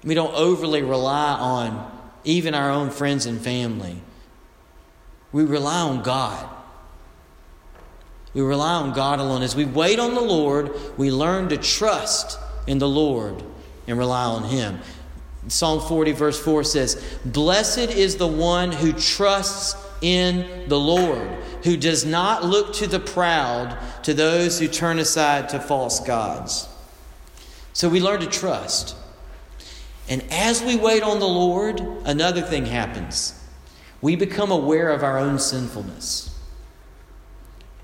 we 0.02 0.14
don't 0.14 0.35
overly 0.35 0.83
rely 0.83 1.33
on 1.33 1.99
even 2.25 2.54
our 2.54 2.71
own 2.71 2.90
friends 2.90 3.26
and 3.26 3.40
family. 3.40 3.97
We 5.33 5.45
rely 5.45 5.80
on 5.80 6.02
God. 6.02 6.49
We 8.35 8.42
rely 8.42 8.75
on 8.75 8.92
God 8.92 9.19
alone. 9.19 9.42
As 9.42 9.57
we 9.57 9.64
wait 9.64 9.99
on 9.99 10.14
the 10.14 10.21
Lord, 10.21 10.73
we 10.97 11.11
learn 11.11 11.49
to 11.49 11.57
trust 11.57 12.38
in 12.66 12.78
the 12.78 12.88
Lord 12.88 13.42
and 13.87 13.99
rely 13.99 14.25
on 14.25 14.45
Him. 14.45 14.78
Psalm 15.49 15.80
40, 15.80 16.12
verse 16.12 16.42
4 16.42 16.64
says, 16.64 17.19
Blessed 17.25 17.78
is 17.78 18.16
the 18.16 18.26
one 18.26 18.73
who 18.73 18.92
trusts 18.92 19.76
in 20.00 20.69
the 20.69 20.78
Lord, 20.78 21.28
who 21.64 21.76
does 21.76 22.04
not 22.04 22.45
look 22.45 22.75
to 22.75 22.87
the 22.87 23.00
proud, 23.00 23.76
to 24.04 24.14
those 24.14 24.59
who 24.59 24.69
turn 24.69 24.99
aside 24.99 25.49
to 25.50 25.61
false 25.61 26.00
gods. 26.00 26.69
So 27.73 27.88
we 27.88 28.00
learn 28.00 28.21
to 28.21 28.26
trust. 28.26 28.97
And 30.11 30.25
as 30.33 30.61
we 30.61 30.76
wait 30.76 31.05
on 31.05 31.21
the 31.21 31.29
Lord, 31.29 31.81
another 32.05 32.43
thing 32.43 32.67
happens. 32.67 33.40
We 34.02 34.17
become 34.17 34.50
aware 34.50 34.90
of 34.90 35.05
our 35.05 35.17
own 35.19 35.38
sinfulness. 35.38 36.37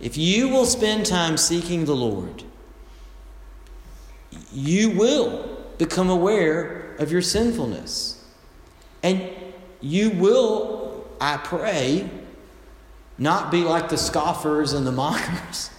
If 0.01 0.19
you 0.19 0.49
will 0.49 0.67
spend 0.67 1.07
time 1.07 1.37
seeking 1.37 1.85
the 1.85 1.95
Lord, 1.95 2.43
you 4.53 4.91
will 4.91 5.57
become 5.79 6.11
aware 6.11 6.97
of 6.99 7.13
your 7.13 7.23
sinfulness. 7.23 8.25
And 9.05 9.31
you 9.81 10.11
will, 10.11 11.07
I 11.21 11.37
pray, 11.37 12.11
not 13.19 13.53
be 13.53 13.63
like 13.63 13.89
the 13.89 13.97
scoffers 13.97 14.73
and 14.73 14.85
the 14.85 14.93
mockers, 15.05 15.71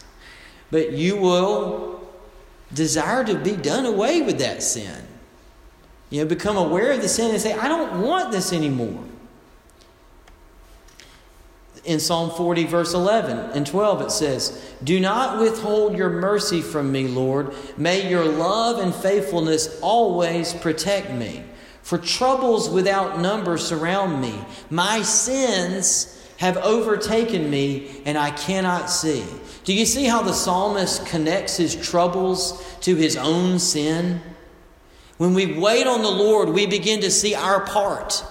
but 0.71 0.93
you 0.93 1.17
will 1.17 2.09
desire 2.73 3.25
to 3.25 3.35
be 3.35 3.57
done 3.57 3.85
away 3.85 4.21
with 4.21 4.39
that 4.39 4.63
sin. 4.63 5.03
You 6.09 6.21
know, 6.21 6.27
become 6.27 6.57
aware 6.57 6.91
of 6.91 7.01
the 7.01 7.09
sin 7.09 7.31
and 7.31 7.41
say, 7.41 7.53
I 7.53 7.67
don't 7.67 8.01
want 8.01 8.31
this 8.31 8.53
anymore. 8.53 9.03
In 11.83 11.99
Psalm 11.99 12.31
40, 12.31 12.65
verse 12.65 12.93
11 12.93 13.51
and 13.51 13.65
12, 13.65 14.01
it 14.01 14.11
says, 14.11 14.73
Do 14.83 14.99
not 14.99 15.39
withhold 15.39 15.97
your 15.97 16.09
mercy 16.09 16.61
from 16.61 16.91
me, 16.91 17.07
Lord. 17.07 17.53
May 17.77 18.09
your 18.09 18.25
love 18.25 18.79
and 18.79 18.93
faithfulness 18.93 19.79
always 19.81 20.53
protect 20.53 21.11
me. 21.11 21.43
For 21.83 21.97
troubles 21.97 22.69
without 22.69 23.19
number 23.19 23.57
surround 23.57 24.21
me. 24.21 24.37
My 24.69 25.01
sins 25.01 26.13
have 26.37 26.57
overtaken 26.57 27.49
me, 27.49 28.01
and 28.05 28.17
I 28.17 28.31
cannot 28.31 28.89
see. 28.89 29.23
Do 29.63 29.73
you 29.73 29.85
see 29.85 30.05
how 30.05 30.21
the 30.21 30.33
psalmist 30.33 31.05
connects 31.05 31.57
his 31.57 31.75
troubles 31.75 32.63
to 32.81 32.95
his 32.95 33.15
own 33.15 33.59
sin? 33.59 34.21
When 35.17 35.33
we 35.33 35.57
wait 35.57 35.87
on 35.87 36.01
the 36.01 36.11
Lord, 36.11 36.49
we 36.49 36.67
begin 36.67 37.01
to 37.01 37.11
see 37.11 37.33
our 37.33 37.65
part. 37.65 38.23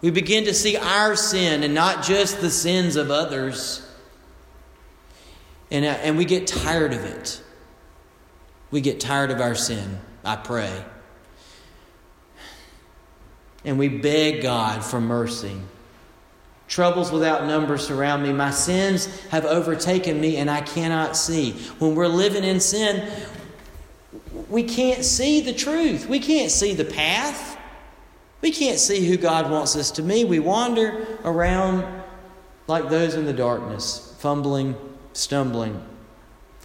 We 0.00 0.10
begin 0.10 0.44
to 0.44 0.54
see 0.54 0.76
our 0.76 1.14
sin 1.14 1.62
and 1.62 1.74
not 1.74 2.02
just 2.02 2.40
the 2.40 2.50
sins 2.50 2.96
of 2.96 3.10
others. 3.10 3.86
And, 5.70 5.84
uh, 5.84 5.88
and 5.88 6.18
we 6.18 6.24
get 6.24 6.46
tired 6.46 6.92
of 6.92 7.04
it. 7.04 7.42
We 8.70 8.80
get 8.80 8.98
tired 8.98 9.30
of 9.30 9.40
our 9.40 9.54
sin, 9.54 10.00
I 10.24 10.36
pray. 10.36 10.84
And 13.64 13.78
we 13.78 13.88
beg 13.88 14.42
God 14.42 14.82
for 14.82 15.00
mercy. 15.00 15.56
Troubles 16.66 17.12
without 17.12 17.46
number 17.46 17.76
surround 17.76 18.22
me. 18.22 18.32
My 18.32 18.50
sins 18.50 19.20
have 19.28 19.44
overtaken 19.44 20.18
me 20.20 20.38
and 20.38 20.50
I 20.50 20.62
cannot 20.62 21.16
see. 21.16 21.52
When 21.78 21.94
we're 21.94 22.08
living 22.08 22.44
in 22.44 22.60
sin, 22.60 23.08
we 24.52 24.62
can't 24.62 25.02
see 25.02 25.40
the 25.40 25.54
truth. 25.54 26.06
We 26.06 26.20
can't 26.20 26.50
see 26.50 26.74
the 26.74 26.84
path. 26.84 27.58
We 28.42 28.50
can't 28.50 28.78
see 28.78 29.08
who 29.08 29.16
God 29.16 29.50
wants 29.50 29.76
us 29.76 29.90
to 29.92 30.02
be. 30.02 30.24
We 30.24 30.40
wander 30.40 31.06
around 31.24 31.86
like 32.66 32.90
those 32.90 33.14
in 33.14 33.24
the 33.24 33.32
darkness, 33.32 34.14
fumbling, 34.18 34.76
stumbling. 35.14 35.82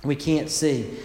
We 0.03 0.17
can't 0.17 0.50
see. 0.50 0.98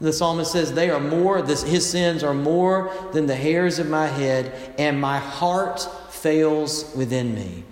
The 0.00 0.12
psalmist 0.12 0.50
says, 0.50 0.72
They 0.72 0.90
are 0.90 0.98
more, 0.98 1.40
this, 1.40 1.62
his 1.62 1.88
sins 1.88 2.24
are 2.24 2.34
more 2.34 2.92
than 3.12 3.26
the 3.26 3.36
hairs 3.36 3.78
of 3.78 3.88
my 3.88 4.08
head, 4.08 4.74
and 4.76 5.00
my 5.00 5.18
heart 5.18 5.80
fails 6.10 6.92
within 6.96 7.34
me. 7.34 7.62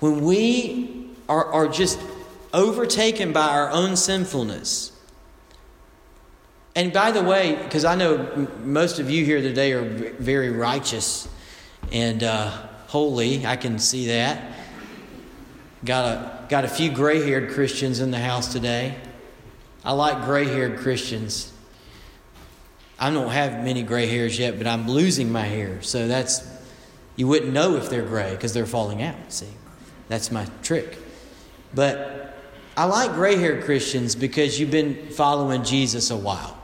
When 0.00 0.22
we 0.24 1.10
are, 1.28 1.44
are 1.46 1.68
just 1.68 2.00
overtaken 2.52 3.32
by 3.32 3.48
our 3.48 3.70
own 3.70 3.94
sinfulness, 3.94 4.91
and 6.74 6.92
by 6.92 7.10
the 7.12 7.22
way, 7.22 7.56
because 7.62 7.84
I 7.84 7.94
know 7.94 8.48
most 8.62 8.98
of 8.98 9.10
you 9.10 9.24
here 9.24 9.42
today 9.42 9.72
are 9.72 9.84
very 9.84 10.50
righteous 10.50 11.28
and 11.90 12.22
uh, 12.22 12.50
holy, 12.86 13.44
I 13.44 13.56
can 13.56 13.78
see 13.78 14.06
that. 14.08 14.52
Got 15.84 16.04
a, 16.04 16.46
got 16.48 16.64
a 16.64 16.68
few 16.68 16.90
gray 16.90 17.22
haired 17.22 17.50
Christians 17.50 18.00
in 18.00 18.10
the 18.10 18.18
house 18.18 18.52
today. 18.52 18.94
I 19.84 19.92
like 19.92 20.24
gray 20.24 20.46
haired 20.46 20.78
Christians. 20.78 21.52
I 22.98 23.10
don't 23.10 23.30
have 23.30 23.64
many 23.64 23.82
gray 23.82 24.06
hairs 24.06 24.38
yet, 24.38 24.56
but 24.56 24.66
I'm 24.66 24.88
losing 24.88 25.30
my 25.30 25.42
hair. 25.42 25.82
So 25.82 26.06
that's, 26.06 26.48
you 27.16 27.26
wouldn't 27.26 27.52
know 27.52 27.76
if 27.76 27.90
they're 27.90 28.06
gray 28.06 28.30
because 28.30 28.54
they're 28.54 28.64
falling 28.64 29.02
out. 29.02 29.16
See, 29.32 29.48
that's 30.08 30.30
my 30.30 30.46
trick. 30.62 30.96
But 31.74 32.38
I 32.76 32.84
like 32.84 33.12
gray 33.14 33.36
haired 33.36 33.64
Christians 33.64 34.14
because 34.14 34.58
you've 34.58 34.70
been 34.70 35.10
following 35.10 35.64
Jesus 35.64 36.10
a 36.10 36.16
while 36.16 36.61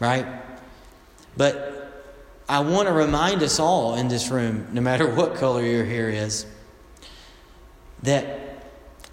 right? 0.00 0.26
But 1.36 1.78
I 2.48 2.60
want 2.60 2.88
to 2.88 2.94
remind 2.94 3.42
us 3.42 3.58
all 3.58 3.94
in 3.94 4.08
this 4.08 4.30
room, 4.30 4.66
no 4.72 4.80
matter 4.80 5.08
what 5.14 5.34
color 5.34 5.62
your 5.62 5.84
hair 5.84 6.08
is, 6.08 6.46
that 8.02 8.64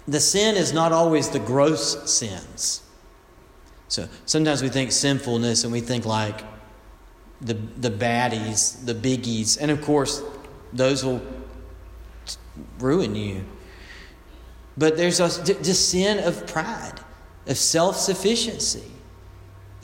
the 0.06 0.20
sin 0.20 0.56
is 0.56 0.72
not 0.72 0.92
always 0.92 1.30
the 1.30 1.38
gross 1.38 2.10
sins. 2.10 2.82
So 3.88 4.08
sometimes 4.24 4.62
we 4.62 4.68
think 4.68 4.92
sinfulness 4.92 5.64
and 5.64 5.72
we 5.72 5.80
think 5.80 6.04
like 6.04 6.42
the, 7.40 7.54
the 7.54 7.90
baddies, 7.90 8.84
the 8.84 8.94
biggies, 8.94 9.58
and 9.60 9.70
of 9.70 9.82
course, 9.82 10.22
those 10.72 11.04
will 11.04 11.20
ruin 12.78 13.14
you. 13.14 13.44
But 14.78 14.96
there's 14.96 15.20
a, 15.20 15.28
the 15.28 15.74
sin 15.74 16.18
of 16.24 16.46
pride, 16.46 17.00
of 17.46 17.56
self 17.56 17.96
sufficiency. 17.96 18.84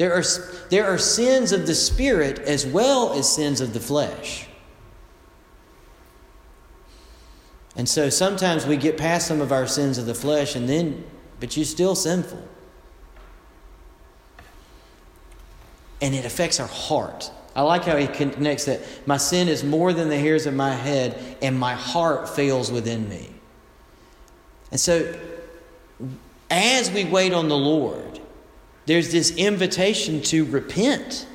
There 0.02 0.14
are, 0.14 0.24
there 0.68 0.86
are 0.86 0.98
sins 0.98 1.52
of 1.52 1.68
the 1.68 1.76
spirit 1.76 2.40
as 2.40 2.66
well 2.66 3.12
as 3.12 3.32
sins 3.32 3.60
of 3.60 3.72
the 3.72 3.78
flesh. 3.78 4.48
And 7.76 7.88
so 7.88 8.10
sometimes 8.10 8.66
we 8.66 8.76
get 8.76 8.98
past 8.98 9.28
some 9.28 9.40
of 9.40 9.52
our 9.52 9.68
sins 9.68 9.98
of 9.98 10.06
the 10.06 10.14
flesh, 10.14 10.56
and 10.56 10.68
then, 10.68 11.04
but 11.38 11.56
you're 11.56 11.64
still 11.64 11.94
sinful. 11.94 12.42
And 16.00 16.16
it 16.16 16.24
affects 16.24 16.58
our 16.58 16.66
heart. 16.66 17.30
I 17.54 17.62
like 17.62 17.84
how 17.84 17.96
he 17.96 18.08
connects 18.08 18.64
that. 18.64 18.80
My 19.06 19.18
sin 19.18 19.46
is 19.46 19.62
more 19.62 19.92
than 19.92 20.08
the 20.08 20.18
hairs 20.18 20.46
of 20.46 20.54
my 20.54 20.74
head, 20.74 21.36
and 21.40 21.56
my 21.56 21.74
heart 21.74 22.28
fails 22.28 22.72
within 22.72 23.08
me. 23.08 23.30
And 24.72 24.80
so, 24.80 25.16
as 26.50 26.90
we 26.90 27.04
wait 27.04 27.32
on 27.32 27.48
the 27.48 27.56
Lord, 27.56 28.11
there's 28.92 29.10
this 29.10 29.34
invitation 29.38 30.20
to 30.20 30.44
repent 30.44 31.26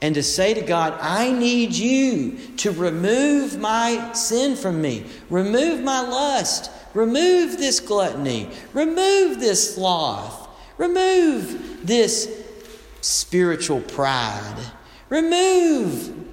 and 0.00 0.14
to 0.14 0.22
say 0.22 0.54
to 0.54 0.62
God, 0.62 0.96
I 1.02 1.30
need 1.30 1.74
you 1.74 2.38
to 2.56 2.70
remove 2.70 3.58
my 3.58 4.14
sin 4.14 4.56
from 4.56 4.80
me, 4.80 5.04
remove 5.28 5.82
my 5.82 6.00
lust, 6.00 6.70
remove 6.94 7.58
this 7.58 7.78
gluttony, 7.78 8.48
remove 8.72 9.38
this 9.38 9.74
sloth, 9.74 10.48
remove 10.78 11.86
this 11.86 12.42
spiritual 13.02 13.82
pride, 13.82 14.56
remove 15.10 16.26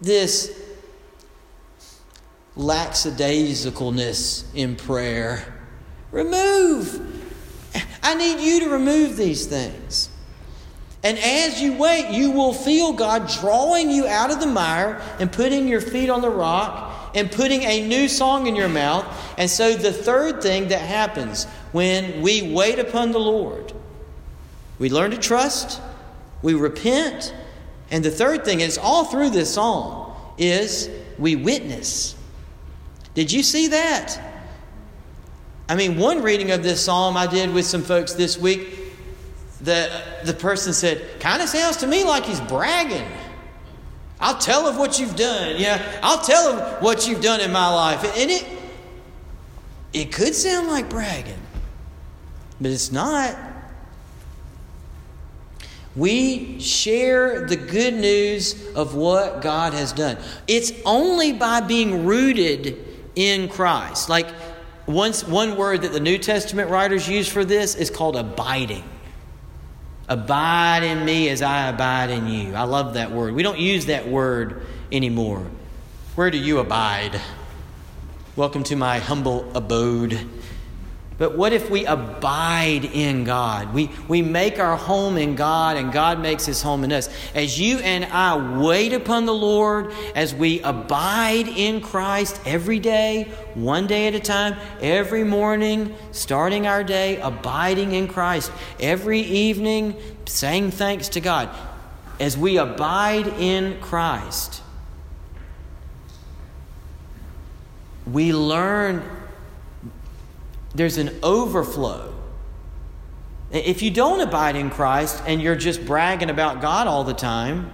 this 0.00 0.60
lackadaisicalness 2.56 4.52
in 4.52 4.74
prayer. 4.74 5.62
Remove. 6.10 7.09
I 8.02 8.14
need 8.14 8.40
you 8.40 8.60
to 8.60 8.70
remove 8.70 9.16
these 9.16 9.46
things. 9.46 10.08
And 11.02 11.18
as 11.18 11.60
you 11.62 11.78
wait, 11.78 12.10
you 12.10 12.30
will 12.30 12.52
feel 12.52 12.92
God 12.92 13.28
drawing 13.40 13.90
you 13.90 14.06
out 14.06 14.30
of 14.30 14.40
the 14.40 14.46
mire 14.46 15.00
and 15.18 15.32
putting 15.32 15.66
your 15.66 15.80
feet 15.80 16.10
on 16.10 16.20
the 16.20 16.28
rock 16.28 17.12
and 17.14 17.30
putting 17.32 17.62
a 17.62 17.86
new 17.86 18.06
song 18.06 18.46
in 18.46 18.54
your 18.54 18.68
mouth. 18.68 19.06
And 19.38 19.50
so, 19.50 19.74
the 19.74 19.92
third 19.92 20.42
thing 20.42 20.68
that 20.68 20.80
happens 20.80 21.44
when 21.72 22.20
we 22.20 22.52
wait 22.52 22.78
upon 22.78 23.12
the 23.12 23.18
Lord, 23.18 23.72
we 24.78 24.90
learn 24.90 25.10
to 25.12 25.16
trust, 25.16 25.80
we 26.42 26.54
repent, 26.54 27.34
and 27.90 28.04
the 28.04 28.10
third 28.10 28.44
thing 28.44 28.60
is 28.60 28.76
all 28.76 29.04
through 29.04 29.30
this 29.30 29.54
psalm 29.54 30.14
is 30.38 30.90
we 31.18 31.34
witness. 31.34 32.14
Did 33.14 33.32
you 33.32 33.42
see 33.42 33.68
that? 33.68 34.29
I 35.70 35.76
mean, 35.76 35.96
one 35.98 36.20
reading 36.20 36.50
of 36.50 36.64
this 36.64 36.84
psalm 36.84 37.16
I 37.16 37.28
did 37.28 37.54
with 37.54 37.64
some 37.64 37.82
folks 37.82 38.14
this 38.14 38.36
week, 38.36 38.76
the, 39.60 40.02
the 40.24 40.34
person 40.34 40.72
said, 40.72 41.20
kind 41.20 41.40
of 41.40 41.48
sounds 41.48 41.76
to 41.76 41.86
me 41.86 42.02
like 42.02 42.24
he's 42.24 42.40
bragging. 42.40 43.06
I'll 44.18 44.36
tell 44.36 44.66
of 44.66 44.76
what 44.76 44.98
you've 44.98 45.14
done. 45.14 45.60
Yeah, 45.60 45.80
I'll 46.02 46.22
tell 46.22 46.48
of 46.48 46.82
what 46.82 47.06
you've 47.06 47.20
done 47.22 47.40
in 47.40 47.52
my 47.52 47.72
life. 47.72 48.02
And 48.18 48.32
it, 48.32 48.44
it 49.92 50.12
could 50.12 50.34
sound 50.34 50.66
like 50.66 50.90
bragging, 50.90 51.38
but 52.60 52.72
it's 52.72 52.90
not. 52.90 53.38
We 55.94 56.58
share 56.58 57.46
the 57.46 57.56
good 57.56 57.94
news 57.94 58.74
of 58.74 58.96
what 58.96 59.40
God 59.40 59.72
has 59.74 59.92
done. 59.92 60.18
It's 60.48 60.72
only 60.84 61.32
by 61.32 61.60
being 61.60 62.06
rooted 62.06 62.76
in 63.14 63.48
Christ. 63.48 64.08
Like 64.08 64.26
once, 64.92 65.26
one 65.26 65.56
word 65.56 65.82
that 65.82 65.92
the 65.92 66.00
New 66.00 66.18
Testament 66.18 66.70
writers 66.70 67.08
use 67.08 67.28
for 67.28 67.44
this 67.44 67.74
is 67.74 67.90
called 67.90 68.16
abiding. 68.16 68.84
Abide 70.08 70.82
in 70.82 71.04
me 71.04 71.28
as 71.28 71.42
I 71.42 71.68
abide 71.68 72.10
in 72.10 72.26
you. 72.26 72.54
I 72.54 72.64
love 72.64 72.94
that 72.94 73.12
word. 73.12 73.34
We 73.34 73.42
don't 73.42 73.58
use 73.58 73.86
that 73.86 74.08
word 74.08 74.66
anymore. 74.90 75.46
Where 76.14 76.30
do 76.30 76.38
you 76.38 76.58
abide? 76.58 77.20
Welcome 78.36 78.64
to 78.64 78.76
my 78.76 78.98
humble 78.98 79.50
abode. 79.56 80.28
But 81.20 81.36
what 81.36 81.52
if 81.52 81.68
we 81.68 81.84
abide 81.84 82.86
in 82.86 83.24
God? 83.24 83.74
We, 83.74 83.90
we 84.08 84.22
make 84.22 84.58
our 84.58 84.74
home 84.74 85.18
in 85.18 85.34
God 85.34 85.76
and 85.76 85.92
God 85.92 86.18
makes 86.18 86.46
his 86.46 86.62
home 86.62 86.82
in 86.82 86.92
us. 86.92 87.10
As 87.34 87.60
you 87.60 87.78
and 87.80 88.06
I 88.06 88.58
wait 88.58 88.94
upon 88.94 89.26
the 89.26 89.34
Lord, 89.34 89.92
as 90.14 90.34
we 90.34 90.62
abide 90.62 91.46
in 91.46 91.82
Christ 91.82 92.40
every 92.46 92.78
day, 92.78 93.24
one 93.52 93.86
day 93.86 94.06
at 94.06 94.14
a 94.14 94.18
time, 94.20 94.56
every 94.80 95.22
morning, 95.22 95.94
starting 96.10 96.66
our 96.66 96.82
day, 96.82 97.20
abiding 97.20 97.92
in 97.92 98.08
Christ, 98.08 98.50
every 98.80 99.20
evening, 99.20 99.96
saying 100.24 100.70
thanks 100.70 101.10
to 101.10 101.20
God. 101.20 101.50
As 102.18 102.38
we 102.38 102.56
abide 102.56 103.26
in 103.26 103.78
Christ, 103.82 104.62
we 108.10 108.32
learn 108.32 109.19
there's 110.74 110.98
an 110.98 111.18
overflow. 111.22 112.14
If 113.50 113.82
you 113.82 113.90
don't 113.90 114.20
abide 114.20 114.54
in 114.54 114.70
Christ 114.70 115.22
and 115.26 115.42
you're 115.42 115.56
just 115.56 115.84
bragging 115.84 116.30
about 116.30 116.60
God 116.60 116.86
all 116.86 117.02
the 117.02 117.14
time, 117.14 117.72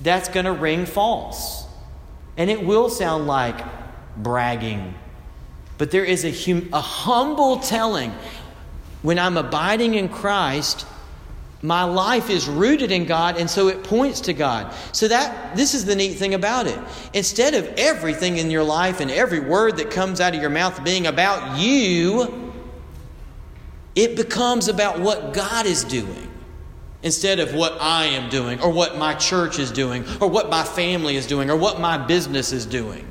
that's 0.00 0.28
going 0.28 0.46
to 0.46 0.52
ring 0.52 0.86
false. 0.86 1.64
And 2.36 2.50
it 2.50 2.64
will 2.64 2.88
sound 2.88 3.26
like 3.26 3.64
bragging. 4.16 4.94
But 5.78 5.90
there 5.90 6.04
is 6.04 6.24
a, 6.24 6.30
hum- 6.30 6.68
a 6.72 6.80
humble 6.80 7.58
telling. 7.58 8.14
When 9.02 9.18
I'm 9.18 9.36
abiding 9.36 9.94
in 9.94 10.08
Christ, 10.08 10.86
my 11.66 11.82
life 11.82 12.30
is 12.30 12.48
rooted 12.48 12.92
in 12.92 13.06
God, 13.06 13.38
and 13.38 13.50
so 13.50 13.66
it 13.66 13.82
points 13.82 14.20
to 14.22 14.32
God. 14.32 14.72
So 14.92 15.08
that 15.08 15.56
this 15.56 15.74
is 15.74 15.84
the 15.84 15.96
neat 15.96 16.14
thing 16.14 16.34
about 16.34 16.68
it. 16.68 16.78
Instead 17.12 17.54
of 17.54 17.66
everything 17.76 18.38
in 18.38 18.52
your 18.52 18.62
life 18.62 19.00
and 19.00 19.10
every 19.10 19.40
word 19.40 19.76
that 19.78 19.90
comes 19.90 20.20
out 20.20 20.32
of 20.32 20.40
your 20.40 20.50
mouth 20.50 20.84
being 20.84 21.08
about 21.08 21.58
you, 21.58 22.52
it 23.96 24.14
becomes 24.14 24.68
about 24.68 25.00
what 25.00 25.32
God 25.32 25.66
is 25.66 25.82
doing 25.82 26.30
instead 27.02 27.40
of 27.40 27.52
what 27.52 27.76
I 27.80 28.04
am 28.04 28.30
doing, 28.30 28.60
or 28.60 28.70
what 28.70 28.96
my 28.96 29.14
church 29.14 29.58
is 29.58 29.72
doing, 29.72 30.04
or 30.20 30.28
what 30.28 30.48
my 30.48 30.62
family 30.62 31.16
is 31.16 31.26
doing, 31.26 31.50
or 31.50 31.56
what 31.56 31.80
my 31.80 31.98
business 31.98 32.52
is 32.52 32.64
doing. 32.64 33.06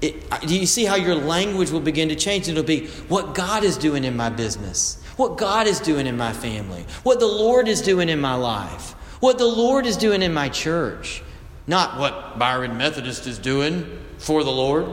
It, 0.00 0.30
do 0.46 0.58
you 0.58 0.66
see 0.66 0.84
how 0.84 0.96
your 0.96 1.14
language 1.14 1.70
will 1.70 1.80
begin 1.80 2.08
to 2.08 2.16
change? 2.16 2.48
It'll 2.48 2.62
be 2.62 2.86
what 3.08 3.34
God 3.34 3.64
is 3.64 3.76
doing 3.76 4.04
in 4.04 4.16
my 4.16 4.30
business 4.30 5.02
what 5.18 5.36
God 5.36 5.66
is 5.66 5.80
doing 5.80 6.06
in 6.06 6.16
my 6.16 6.32
family, 6.32 6.86
what 7.02 7.20
the 7.20 7.26
Lord 7.26 7.68
is 7.68 7.82
doing 7.82 8.08
in 8.08 8.20
my 8.20 8.34
life, 8.34 8.92
what 9.20 9.36
the 9.36 9.46
Lord 9.46 9.84
is 9.84 9.96
doing 9.96 10.22
in 10.22 10.32
my 10.32 10.48
church, 10.48 11.22
not 11.66 11.98
what 11.98 12.38
Byron 12.38 12.76
Methodist 12.76 13.26
is 13.26 13.38
doing 13.38 13.98
for 14.18 14.44
the 14.44 14.50
Lord. 14.50 14.86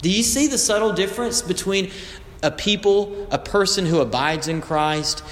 Do 0.00 0.10
you 0.10 0.22
see 0.22 0.46
the 0.46 0.58
subtle 0.58 0.92
difference 0.92 1.42
between 1.42 1.90
a 2.42 2.50
people, 2.50 3.28
a 3.30 3.38
person 3.38 3.86
who 3.86 4.00
abides 4.00 4.48
in 4.48 4.60
Christ, 4.60 5.22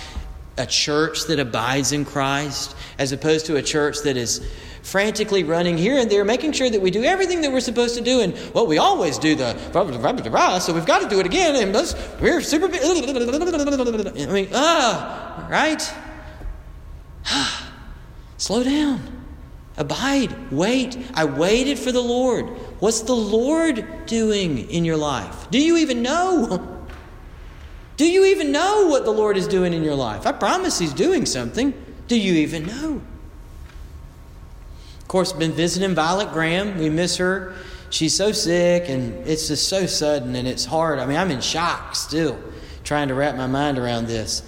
a 0.57 0.67
church 0.67 1.25
that 1.25 1.41
abides 1.41 1.93
in 1.93 2.05
Christ, 2.05 2.77
as 2.99 3.11
opposed 3.11 3.47
to 3.47 3.57
a 3.57 3.63
church 3.63 4.03
that 4.05 4.17
is 4.17 4.47
frantically 4.83 5.45
running 5.45 5.77
here 5.77 5.99
and 5.99 6.11
there, 6.11 6.25
making 6.25 6.53
sure 6.53 6.71
that 6.71 6.81
we 6.81 6.91
do 6.91 7.05
everything 7.05 7.41
that 7.43 7.53
we're 7.53 7.61
supposed 7.61 7.97
to 7.97 8.01
do. 8.01 8.21
And 8.21 8.35
well, 8.55 8.67
we 8.67 8.79
always 8.79 9.19
do 9.19 9.35
the 9.35 9.55
so 10.61 10.75
we've 10.75 10.87
got 10.87 11.03
to 11.03 11.09
do 11.09 11.21
it 11.21 11.27
again. 11.27 11.57
And 11.57 11.73
we're 12.21 12.41
super. 12.41 12.67
I 12.67 14.33
mean, 14.33 14.49
ah, 14.55 15.47
right? 15.51 15.93
Slow 18.37 18.63
down. 18.63 19.25
Abide. 19.77 20.53
Wait. 20.53 20.99
I 21.15 21.25
waited 21.25 21.79
for 21.79 21.93
the 21.93 22.03
Lord. 22.03 22.47
What's 22.81 23.03
the 23.03 23.15
Lord 23.15 24.07
doing 24.07 24.71
in 24.71 24.85
your 24.85 24.97
life? 24.97 25.51
Do 25.51 25.59
you 25.61 25.77
even 25.79 26.03
know? 26.03 26.77
Do 27.97 28.11
you 28.11 28.25
even 28.27 28.51
know 28.51 28.87
what 28.87 29.05
the 29.05 29.11
Lord 29.11 29.37
is 29.37 29.47
doing 29.47 29.75
in 29.75 29.85
your 29.85 29.95
life? 29.95 30.27
I 30.27 30.33
promise 30.33 30.79
He's 30.79 30.95
doing 30.95 31.27
something. 31.27 31.75
Do 32.09 32.19
you 32.19 32.33
even 32.35 32.67
know? 32.67 33.03
Course, 35.11 35.33
been 35.33 35.51
visiting 35.51 35.93
Violet 35.97 36.31
Graham. 36.33 36.79
We 36.79 36.89
miss 36.89 37.17
her. 37.17 37.57
She's 37.91 38.15
so 38.15 38.31
sick, 38.31 38.89
and 38.89 39.27
it's 39.27 39.49
just 39.49 39.67
so 39.67 39.85
sudden, 39.87 40.37
and 40.37 40.47
it's 40.47 40.65
hard. 40.65 41.01
I 41.01 41.07
mean, 41.07 41.17
I'm 41.17 41.33
in 41.33 41.41
shock 41.41 41.97
still, 41.97 42.39
trying 42.85 43.09
to 43.09 43.15
wrap 43.15 43.35
my 43.35 43.49
mind 43.49 43.77
around 43.77 44.07
this. 44.07 44.43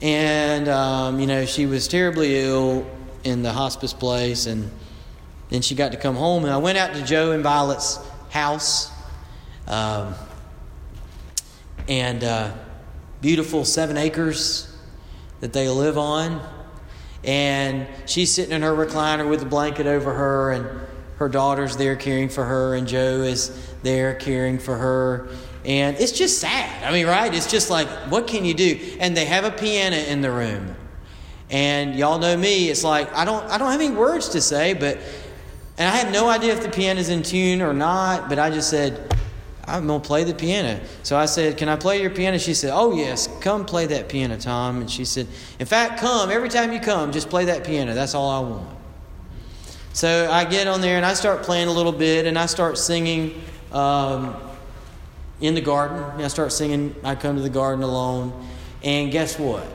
And, 0.00 0.68
um, 0.68 1.20
you 1.20 1.26
know, 1.26 1.44
she 1.44 1.66
was 1.66 1.86
terribly 1.86 2.38
ill 2.40 2.90
in 3.24 3.42
the 3.42 3.52
hospice 3.52 3.92
place, 3.92 4.46
and 4.46 4.70
then 5.50 5.60
she 5.60 5.74
got 5.74 5.92
to 5.92 5.98
come 5.98 6.16
home. 6.16 6.44
And 6.44 6.52
I 6.52 6.56
went 6.56 6.78
out 6.78 6.94
to 6.94 7.04
Joe 7.04 7.32
and 7.32 7.42
Violet's 7.42 7.98
house, 8.30 8.90
um, 9.66 10.14
and 11.88 12.24
uh, 12.24 12.52
beautiful 13.20 13.66
seven 13.66 13.98
acres 13.98 14.74
that 15.40 15.52
they 15.52 15.68
live 15.68 15.98
on. 15.98 16.40
And 17.24 17.86
she's 18.06 18.32
sitting 18.32 18.52
in 18.52 18.62
her 18.62 18.72
recliner 18.72 19.28
with 19.28 19.42
a 19.42 19.46
blanket 19.46 19.86
over 19.86 20.12
her, 20.12 20.52
and 20.52 20.80
her 21.16 21.28
daughter's 21.28 21.76
there 21.76 21.96
caring 21.96 22.28
for 22.28 22.44
her, 22.44 22.74
and 22.74 22.86
Joe 22.86 23.22
is 23.22 23.74
there 23.82 24.14
caring 24.14 24.58
for 24.58 24.76
her. 24.76 25.28
And 25.64 25.96
it's 25.96 26.12
just 26.12 26.38
sad. 26.38 26.84
I 26.84 26.92
mean, 26.92 27.06
right? 27.06 27.34
It's 27.34 27.50
just 27.50 27.70
like, 27.70 27.88
what 28.10 28.26
can 28.26 28.44
you 28.44 28.54
do? 28.54 28.96
And 29.00 29.16
they 29.16 29.24
have 29.24 29.44
a 29.44 29.50
piano 29.50 29.96
in 29.96 30.20
the 30.20 30.30
room. 30.30 30.76
And 31.50 31.94
y'all 31.96 32.18
know 32.18 32.36
me, 32.36 32.68
it's 32.68 32.84
like 32.84 33.12
I 33.14 33.24
don't 33.24 33.42
I 33.44 33.58
don't 33.58 33.72
have 33.72 33.80
any 33.80 33.94
words 33.94 34.28
to 34.30 34.40
say, 34.40 34.74
but 34.74 34.98
and 35.78 35.88
I 35.88 35.96
had 35.96 36.12
no 36.12 36.28
idea 36.28 36.52
if 36.52 36.62
the 36.62 36.68
piano's 36.68 37.08
in 37.08 37.22
tune 37.22 37.62
or 37.62 37.72
not, 37.72 38.28
but 38.28 38.38
I 38.38 38.50
just 38.50 38.68
said, 38.68 39.14
I'm 39.68 39.86
going 39.86 40.00
to 40.00 40.06
play 40.06 40.24
the 40.24 40.34
piano. 40.34 40.80
So 41.02 41.16
I 41.16 41.26
said, 41.26 41.56
Can 41.56 41.68
I 41.68 41.76
play 41.76 42.00
your 42.00 42.10
piano? 42.10 42.38
She 42.38 42.54
said, 42.54 42.70
Oh, 42.72 42.94
yes, 42.94 43.28
come 43.40 43.64
play 43.64 43.86
that 43.86 44.08
piano, 44.08 44.38
Tom. 44.38 44.80
And 44.80 44.90
she 44.90 45.04
said, 45.04 45.26
In 45.58 45.66
fact, 45.66 46.00
come. 46.00 46.30
Every 46.30 46.48
time 46.48 46.72
you 46.72 46.80
come, 46.80 47.12
just 47.12 47.28
play 47.28 47.44
that 47.46 47.64
piano. 47.64 47.94
That's 47.94 48.14
all 48.14 48.30
I 48.30 48.48
want. 48.48 48.78
So 49.92 50.30
I 50.30 50.44
get 50.44 50.66
on 50.66 50.80
there 50.80 50.96
and 50.96 51.04
I 51.04 51.14
start 51.14 51.42
playing 51.42 51.68
a 51.68 51.72
little 51.72 51.92
bit 51.92 52.26
and 52.26 52.38
I 52.38 52.46
start 52.46 52.78
singing 52.78 53.40
um, 53.72 54.36
in 55.40 55.54
the 55.54 55.60
garden. 55.60 56.02
I 56.22 56.28
start 56.28 56.52
singing, 56.52 56.94
I 57.04 57.14
come 57.14 57.36
to 57.36 57.42
the 57.42 57.50
garden 57.50 57.82
alone. 57.82 58.46
And 58.82 59.10
guess 59.10 59.38
what? 59.38 59.66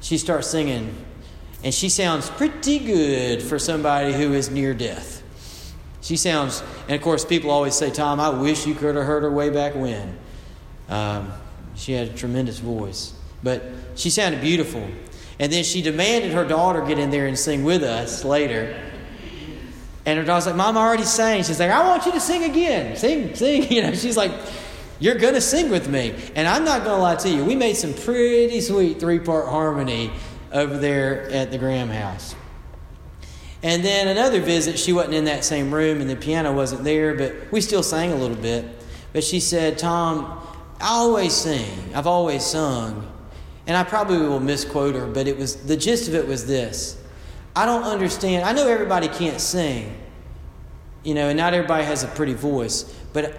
She 0.00 0.16
starts 0.16 0.48
singing, 0.48 0.94
and 1.64 1.74
she 1.74 1.88
sounds 1.88 2.30
pretty 2.30 2.78
good 2.78 3.42
for 3.42 3.58
somebody 3.58 4.12
who 4.12 4.32
is 4.32 4.48
near 4.48 4.74
death. 4.74 5.17
She 6.00 6.16
sounds, 6.16 6.62
and 6.86 6.92
of 6.92 7.02
course, 7.02 7.24
people 7.24 7.50
always 7.50 7.74
say, 7.74 7.90
Tom, 7.90 8.20
I 8.20 8.28
wish 8.28 8.66
you 8.66 8.74
could 8.74 8.94
have 8.94 9.04
heard 9.04 9.22
her 9.24 9.30
way 9.30 9.50
back 9.50 9.74
when. 9.74 10.16
Um, 10.88 11.32
she 11.74 11.92
had 11.92 12.08
a 12.08 12.12
tremendous 12.12 12.58
voice, 12.58 13.14
but 13.42 13.62
she 13.94 14.10
sounded 14.10 14.40
beautiful. 14.40 14.88
And 15.40 15.52
then 15.52 15.62
she 15.64 15.82
demanded 15.82 16.32
her 16.32 16.44
daughter 16.44 16.84
get 16.84 16.98
in 16.98 17.10
there 17.10 17.26
and 17.26 17.38
sing 17.38 17.62
with 17.62 17.82
us 17.82 18.24
later. 18.24 18.80
And 20.04 20.18
her 20.18 20.24
daughter's 20.24 20.46
like, 20.46 20.56
Mom 20.56 20.76
I 20.76 20.80
already 20.80 21.04
sang. 21.04 21.42
She's 21.44 21.60
like, 21.60 21.70
I 21.70 21.86
want 21.86 22.06
you 22.06 22.12
to 22.12 22.20
sing 22.20 22.44
again. 22.44 22.96
Sing, 22.96 23.34
sing. 23.34 23.62
You 23.70 23.82
know, 23.82 23.94
she's 23.94 24.16
like, 24.16 24.32
You're 24.98 25.16
going 25.16 25.34
to 25.34 25.40
sing 25.40 25.70
with 25.70 25.88
me. 25.88 26.14
And 26.34 26.48
I'm 26.48 26.64
not 26.64 26.82
going 26.82 26.96
to 26.96 27.02
lie 27.02 27.16
to 27.16 27.28
you, 27.28 27.44
we 27.44 27.54
made 27.54 27.74
some 27.74 27.94
pretty 27.94 28.60
sweet 28.60 28.98
three 28.98 29.18
part 29.20 29.46
harmony 29.46 30.10
over 30.52 30.78
there 30.78 31.28
at 31.30 31.50
the 31.50 31.58
Graham 31.58 31.88
house. 31.88 32.34
And 33.62 33.84
then 33.84 34.08
another 34.08 34.40
visit, 34.40 34.78
she 34.78 34.92
wasn't 34.92 35.14
in 35.14 35.24
that 35.24 35.44
same 35.44 35.74
room 35.74 36.00
and 36.00 36.08
the 36.08 36.16
piano 36.16 36.52
wasn't 36.52 36.84
there, 36.84 37.14
but 37.14 37.50
we 37.50 37.60
still 37.60 37.82
sang 37.82 38.12
a 38.12 38.16
little 38.16 38.36
bit. 38.36 38.64
But 39.12 39.24
she 39.24 39.40
said, 39.40 39.78
Tom, 39.78 40.40
I 40.80 40.90
always 40.90 41.34
sing. 41.34 41.92
I've 41.94 42.06
always 42.06 42.44
sung. 42.44 43.12
And 43.66 43.76
I 43.76 43.82
probably 43.82 44.18
will 44.18 44.40
misquote 44.40 44.94
her, 44.94 45.06
but 45.06 45.26
it 45.26 45.36
was 45.36 45.56
the 45.56 45.76
gist 45.76 46.08
of 46.08 46.14
it 46.14 46.26
was 46.26 46.46
this. 46.46 46.96
I 47.54 47.66
don't 47.66 47.82
understand. 47.82 48.44
I 48.44 48.52
know 48.52 48.68
everybody 48.68 49.08
can't 49.08 49.40
sing, 49.40 49.94
you 51.02 51.14
know, 51.14 51.28
and 51.28 51.36
not 51.36 51.52
everybody 51.52 51.84
has 51.84 52.04
a 52.04 52.06
pretty 52.08 52.34
voice. 52.34 52.84
But 53.12 53.36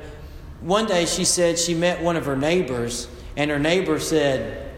one 0.62 0.86
day 0.86 1.06
she 1.06 1.24
said 1.24 1.58
she 1.58 1.74
met 1.74 2.04
one 2.04 2.18
of 2.18 2.26
her 2.26 2.36
neighbors, 2.36 3.08
and 3.38 3.50
her 3.50 3.60
neighbor 3.60 4.00
said, 4.00 4.70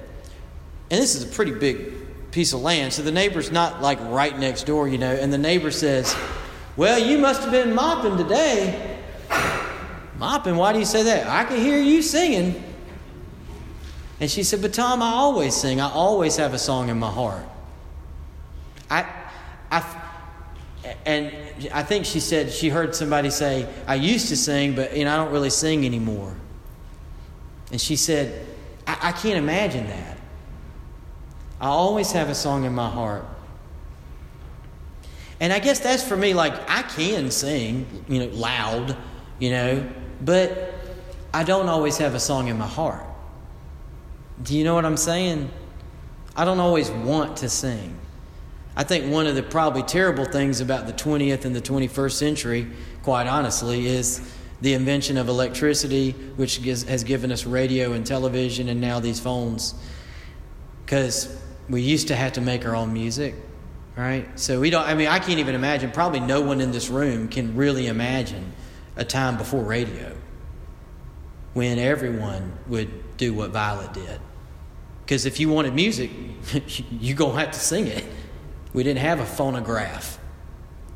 and 0.91 1.01
this 1.01 1.15
is 1.15 1.23
a 1.23 1.35
pretty 1.35 1.53
big 1.53 2.00
piece 2.31 2.53
of 2.53 2.61
land. 2.61 2.93
So 2.93 3.01
the 3.01 3.11
neighbor's 3.11 3.51
not 3.51 3.81
like 3.81 3.99
right 4.01 4.37
next 4.37 4.63
door, 4.63 4.87
you 4.87 4.97
know. 4.97 5.11
And 5.11 5.31
the 5.31 5.37
neighbor 5.37 5.71
says, 5.71 6.15
Well, 6.75 6.99
you 6.99 7.17
must 7.17 7.41
have 7.43 7.51
been 7.51 7.75
mopping 7.75 8.17
today. 8.17 8.99
Mopping? 10.17 10.55
Why 10.55 10.73
do 10.73 10.79
you 10.79 10.85
say 10.85 11.03
that? 11.03 11.27
I 11.27 11.45
can 11.45 11.57
hear 11.57 11.79
you 11.79 12.01
singing. 12.01 12.63
And 14.19 14.29
she 14.29 14.43
said, 14.43 14.61
But 14.61 14.73
Tom, 14.73 15.01
I 15.01 15.11
always 15.11 15.55
sing. 15.55 15.81
I 15.81 15.89
always 15.89 16.37
have 16.37 16.53
a 16.53 16.59
song 16.59 16.89
in 16.89 16.99
my 16.99 17.11
heart. 17.11 17.45
I, 18.89 19.05
I, 19.71 20.01
and 21.05 21.33
I 21.73 21.83
think 21.83 22.05
she 22.05 22.19
said 22.19 22.51
she 22.51 22.69
heard 22.69 22.95
somebody 22.95 23.29
say, 23.29 23.67
I 23.87 23.95
used 23.95 24.29
to 24.29 24.37
sing, 24.37 24.75
but 24.75 24.95
you 24.95 25.05
know, 25.05 25.13
I 25.13 25.17
don't 25.17 25.31
really 25.31 25.49
sing 25.49 25.85
anymore. 25.85 26.35
And 27.71 27.79
she 27.79 27.95
said, 27.95 28.45
I, 28.85 28.97
I 29.01 29.11
can't 29.11 29.37
imagine 29.37 29.87
that. 29.87 30.17
I 31.61 31.67
always 31.67 32.11
have 32.11 32.27
a 32.29 32.35
song 32.35 32.65
in 32.65 32.73
my 32.73 32.89
heart. 32.89 33.23
And 35.39 35.53
I 35.53 35.59
guess 35.59 35.79
that's 35.79 36.03
for 36.03 36.17
me, 36.17 36.33
like, 36.33 36.53
I 36.69 36.81
can 36.81 37.29
sing, 37.31 37.85
you 38.09 38.19
know, 38.19 38.35
loud, 38.35 38.97
you 39.39 39.51
know, 39.51 39.87
but 40.21 40.73
I 41.33 41.43
don't 41.43 41.69
always 41.69 41.97
have 41.99 42.15
a 42.15 42.19
song 42.19 42.47
in 42.47 42.57
my 42.57 42.67
heart. 42.67 43.05
Do 44.43 44.57
you 44.57 44.63
know 44.63 44.73
what 44.73 44.85
I'm 44.85 44.97
saying? 44.97 45.51
I 46.35 46.45
don't 46.45 46.59
always 46.59 46.89
want 46.89 47.37
to 47.37 47.49
sing. 47.49 47.95
I 48.75 48.83
think 48.83 49.11
one 49.11 49.27
of 49.27 49.35
the 49.35 49.43
probably 49.43 49.83
terrible 49.83 50.25
things 50.25 50.61
about 50.61 50.87
the 50.87 50.93
20th 50.93 51.45
and 51.45 51.55
the 51.55 51.61
21st 51.61 52.13
century, 52.13 52.67
quite 53.03 53.27
honestly, 53.27 53.85
is 53.85 54.33
the 54.61 54.73
invention 54.73 55.17
of 55.17 55.27
electricity, 55.27 56.11
which 56.37 56.57
has 56.57 57.03
given 57.03 57.31
us 57.31 57.45
radio 57.45 57.93
and 57.93 58.05
television 58.05 58.69
and 58.69 58.81
now 58.81 58.99
these 58.99 59.19
phones. 59.19 59.75
Because 60.85 61.37
we 61.71 61.81
used 61.81 62.09
to 62.09 62.15
have 62.15 62.33
to 62.33 62.41
make 62.41 62.65
our 62.65 62.75
own 62.75 62.93
music, 62.93 63.33
right? 63.95 64.27
So 64.39 64.59
we 64.59 64.69
don't, 64.69 64.85
I 64.85 64.93
mean, 64.93 65.07
I 65.07 65.19
can't 65.19 65.39
even 65.39 65.55
imagine, 65.55 65.91
probably 65.91 66.19
no 66.19 66.41
one 66.41 66.61
in 66.61 66.71
this 66.71 66.89
room 66.89 67.27
can 67.27 67.55
really 67.55 67.87
imagine 67.87 68.53
a 68.95 69.05
time 69.05 69.37
before 69.37 69.63
radio 69.63 70.15
when 71.53 71.79
everyone 71.79 72.53
would 72.67 73.17
do 73.17 73.33
what 73.33 73.51
Violet 73.51 73.93
did. 73.93 74.19
Because 75.05 75.25
if 75.25 75.39
you 75.39 75.49
wanted 75.49 75.73
music, 75.73 76.11
you're 76.91 77.17
going 77.17 77.33
to 77.33 77.39
have 77.39 77.51
to 77.51 77.59
sing 77.59 77.87
it. 77.87 78.05
We 78.73 78.83
didn't 78.83 78.99
have 78.99 79.19
a 79.19 79.25
phonograph. 79.25 80.19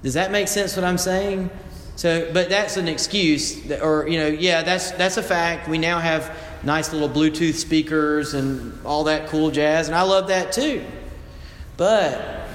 Does 0.04 0.14
that 0.14 0.32
make 0.32 0.48
sense 0.48 0.76
what 0.76 0.86
I'm 0.86 0.98
saying? 0.98 1.50
So, 1.96 2.32
but 2.34 2.50
that's 2.50 2.78
an 2.78 2.88
excuse, 2.88 3.62
that, 3.64 3.82
or, 3.82 4.08
you 4.08 4.20
know, 4.20 4.28
yeah, 4.28 4.62
that's, 4.64 4.92
that's 4.92 5.18
a 5.18 5.24
fact. 5.24 5.70
We 5.70 5.78
now 5.78 6.00
have 6.00 6.36
nice 6.66 6.92
little 6.92 7.10
Bluetooth 7.10 7.54
speakers 7.54 8.34
and 8.34 8.84
all 8.86 9.06
that 9.06 9.30
cool 9.30 9.52
jazz, 9.52 9.88
and 9.88 9.96
I 9.96 10.02
love 10.02 10.28
that 10.28 10.52
too. 10.52 10.84
But 11.78 12.48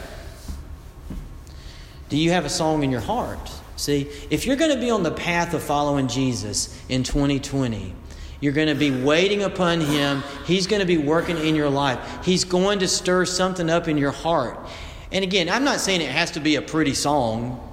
do 2.09 2.17
you 2.17 2.31
have 2.31 2.45
a 2.45 2.51
song 2.51 2.83
in 2.83 2.91
your 2.91 3.01
heart? 3.01 3.51
See, 3.77 4.09
if 4.29 4.47
you're 4.47 4.57
going 4.57 4.75
to 4.75 4.81
be 4.81 4.91
on 4.91 5.03
the 5.03 5.11
path 5.11 5.55
of 5.55 5.63
following 5.63 6.09
Jesus 6.09 6.79
in 6.89 7.03
2020, 7.03 7.95
you're 8.41 8.53
going 8.53 8.69
to 8.69 8.75
be 8.75 8.91
waiting 8.91 9.43
upon 9.43 9.81
Him. 9.81 10.23
He's 10.45 10.67
going 10.67 10.81
to 10.81 10.87
be 10.87 10.99
working 10.99 11.39
in 11.39 11.55
your 11.55 11.71
life. 11.71 12.25
He's 12.25 12.45
going 12.45 12.81
to 12.81 12.89
stir 12.89 13.25
something 13.25 13.71
up 13.71 13.89
in 13.89 13.97
your 13.97 14.11
heart. 14.11 14.59
And 15.13 15.23
again, 15.23 15.49
I'm 15.49 15.65
not 15.65 15.81
saying 15.81 16.01
it 16.01 16.11
has 16.11 16.33
to 16.33 16.41
be 16.41 16.57
a 16.57 16.63
pretty 16.63 16.95
song. 16.95 17.67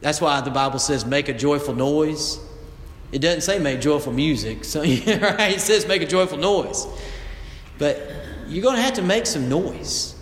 That's 0.00 0.20
why 0.20 0.40
the 0.40 0.50
Bible 0.50 0.78
says, 0.78 1.04
make 1.04 1.28
a 1.28 1.34
joyful 1.34 1.74
noise. 1.74 2.38
It 3.10 3.20
doesn't 3.20 3.40
say 3.40 3.58
make 3.58 3.80
joyful 3.80 4.12
music, 4.12 4.64
so 4.64 4.80
right? 4.82 5.54
It 5.54 5.60
says 5.60 5.86
make 5.86 6.02
a 6.02 6.06
joyful 6.06 6.38
noise. 6.38 6.86
But 7.78 8.10
you're 8.48 8.62
going 8.62 8.76
to 8.76 8.82
have 8.82 8.94
to 8.94 9.02
make 9.02 9.26
some 9.26 9.48
noise. 9.48 10.14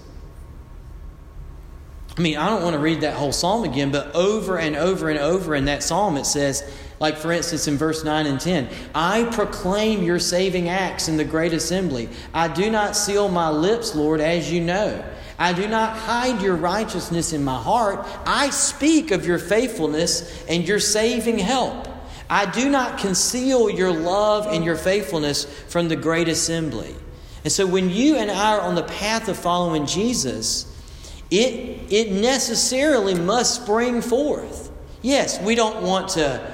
I 2.16 2.20
mean, 2.20 2.36
I 2.36 2.48
don't 2.48 2.62
want 2.62 2.74
to 2.74 2.80
read 2.80 3.02
that 3.02 3.14
whole 3.14 3.32
psalm 3.32 3.64
again, 3.64 3.90
but 3.90 4.14
over 4.14 4.58
and 4.58 4.74
over 4.74 5.10
and 5.10 5.18
over 5.18 5.54
in 5.54 5.66
that 5.66 5.82
psalm 5.82 6.16
it 6.16 6.24
says, 6.24 6.64
like 6.98 7.18
for 7.18 7.30
instance 7.30 7.68
in 7.68 7.76
verse 7.76 8.04
9 8.04 8.26
and 8.26 8.40
10, 8.40 8.68
I 8.94 9.24
proclaim 9.24 10.02
your 10.02 10.18
saving 10.18 10.68
acts 10.68 11.08
in 11.08 11.18
the 11.18 11.24
great 11.24 11.52
assembly. 11.52 12.08
I 12.32 12.48
do 12.48 12.70
not 12.70 12.96
seal 12.96 13.28
my 13.28 13.50
lips, 13.50 13.94
Lord, 13.94 14.20
as 14.20 14.50
you 14.50 14.62
know. 14.62 15.04
I 15.38 15.52
do 15.52 15.68
not 15.68 15.94
hide 15.94 16.40
your 16.40 16.56
righteousness 16.56 17.34
in 17.34 17.44
my 17.44 17.60
heart. 17.60 18.06
I 18.24 18.48
speak 18.48 19.10
of 19.10 19.26
your 19.26 19.38
faithfulness 19.38 20.44
and 20.48 20.66
your 20.66 20.80
saving 20.80 21.38
help. 21.38 21.85
I 22.28 22.50
do 22.50 22.68
not 22.68 22.98
conceal 22.98 23.70
your 23.70 23.92
love 23.92 24.46
and 24.46 24.64
your 24.64 24.76
faithfulness 24.76 25.44
from 25.68 25.88
the 25.88 25.96
great 25.96 26.28
assembly. 26.28 26.94
And 27.44 27.52
so 27.52 27.66
when 27.66 27.90
you 27.90 28.16
and 28.16 28.30
I 28.30 28.56
are 28.56 28.60
on 28.60 28.74
the 28.74 28.82
path 28.82 29.28
of 29.28 29.36
following 29.36 29.86
Jesus, 29.86 30.72
it, 31.30 31.92
it 31.92 32.10
necessarily 32.10 33.14
must 33.14 33.62
spring 33.62 34.00
forth. 34.00 34.72
Yes, 35.02 35.40
we 35.40 35.54
don't 35.54 35.82
want 35.82 36.08
to 36.10 36.50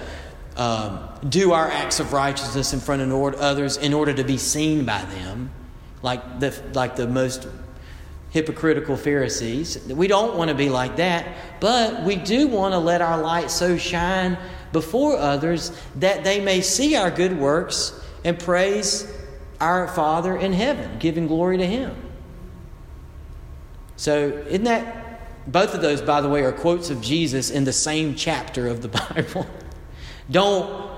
um, 0.56 1.08
do 1.28 1.52
our 1.52 1.68
acts 1.68 2.00
of 2.00 2.12
righteousness 2.12 2.72
in 2.74 2.80
front 2.80 3.00
of 3.00 3.34
others 3.36 3.78
in 3.78 3.94
order 3.94 4.12
to 4.12 4.24
be 4.24 4.36
seen 4.36 4.84
by 4.84 5.02
them, 5.02 5.50
like 6.02 6.40
the, 6.40 6.62
like 6.74 6.96
the 6.96 7.06
most 7.06 7.48
hypocritical 8.30 8.96
Pharisees. 8.96 9.86
We 9.88 10.08
don't 10.08 10.36
want 10.36 10.48
to 10.48 10.54
be 10.54 10.68
like 10.68 10.96
that, 10.96 11.60
but 11.60 12.02
we 12.02 12.16
do 12.16 12.48
want 12.48 12.72
to 12.72 12.78
let 12.78 13.00
our 13.00 13.20
light 13.20 13.50
so 13.50 13.76
shine 13.76 14.36
before 14.72 15.16
others 15.16 15.78
that 15.96 16.24
they 16.24 16.40
may 16.40 16.60
see 16.60 16.96
our 16.96 17.10
good 17.10 17.38
works 17.38 18.00
and 18.24 18.38
praise 18.38 19.12
our 19.60 19.86
Father 19.88 20.36
in 20.36 20.52
heaven, 20.52 20.98
giving 20.98 21.26
glory 21.26 21.58
to 21.58 21.66
Him. 21.66 21.94
So, 23.96 24.28
isn't 24.48 24.64
that 24.64 25.50
both 25.50 25.74
of 25.74 25.82
those, 25.82 26.02
by 26.02 26.20
the 26.20 26.28
way, 26.28 26.42
are 26.42 26.52
quotes 26.52 26.90
of 26.90 27.00
Jesus 27.00 27.50
in 27.50 27.64
the 27.64 27.72
same 27.72 28.14
chapter 28.14 28.66
of 28.66 28.82
the 28.82 28.88
Bible? 29.14 29.46
don't, 30.30 30.90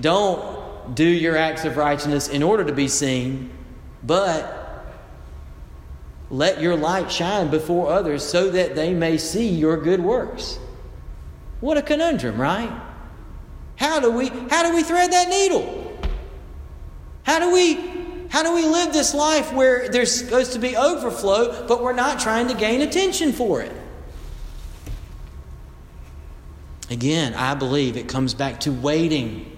don't 0.00 0.94
do 0.94 1.04
your 1.04 1.36
acts 1.36 1.64
of 1.64 1.76
righteousness 1.76 2.28
in 2.28 2.42
order 2.42 2.64
to 2.64 2.72
be 2.72 2.88
seen, 2.88 3.50
but 4.02 4.54
let 6.30 6.60
your 6.60 6.76
light 6.76 7.10
shine 7.10 7.48
before 7.48 7.90
others 7.90 8.22
so 8.22 8.50
that 8.50 8.74
they 8.74 8.92
may 8.92 9.16
see 9.16 9.48
your 9.48 9.76
good 9.76 10.00
works. 10.00 10.58
What 11.60 11.78
a 11.78 11.82
conundrum, 11.82 12.40
right? 12.40 12.70
How 13.78 14.00
do 14.00 14.10
we 14.10 14.28
how 14.50 14.68
do 14.68 14.74
we 14.74 14.82
thread 14.82 15.12
that 15.12 15.28
needle? 15.28 15.96
How 17.22 17.38
do 17.38 17.52
we 17.52 17.98
how 18.28 18.42
do 18.42 18.54
we 18.54 18.66
live 18.66 18.92
this 18.92 19.14
life 19.14 19.52
where 19.52 19.88
there's 19.88 20.14
supposed 20.14 20.52
to 20.52 20.58
be 20.58 20.76
overflow, 20.76 21.66
but 21.66 21.82
we're 21.82 21.94
not 21.94 22.20
trying 22.20 22.48
to 22.48 22.54
gain 22.54 22.82
attention 22.82 23.32
for 23.32 23.62
it? 23.62 23.72
Again, 26.90 27.34
I 27.34 27.54
believe 27.54 27.96
it 27.96 28.08
comes 28.08 28.34
back 28.34 28.60
to 28.60 28.72
waiting, 28.72 29.56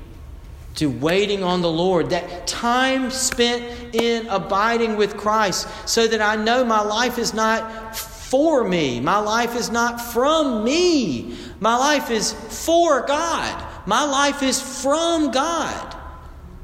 to 0.76 0.87
waiting 0.90 1.42
on 1.42 1.62
the 1.62 1.70
Lord, 1.70 2.11
that 2.11 2.46
time 2.46 3.11
spent 3.11 3.94
in 3.94 4.26
abiding 4.26 4.96
with 4.96 5.16
Christ, 5.16 5.68
so 5.88 6.06
that 6.06 6.20
I 6.20 6.37
know 6.37 6.64
my 6.64 6.80
life 6.80 7.18
is 7.18 7.33
not 7.33 7.96
for 7.96 8.64
me, 8.64 9.00
my 9.00 9.18
life 9.18 9.56
is 9.56 9.70
not 9.70 10.00
from 10.00 10.64
me, 10.64 11.37
my 11.61 11.76
life 11.76 12.11
is 12.11 12.33
for 12.33 13.02
God, 13.06 13.69
my 13.87 14.05
life 14.05 14.43
is 14.43 14.61
from 14.61 15.31
God. 15.31 15.97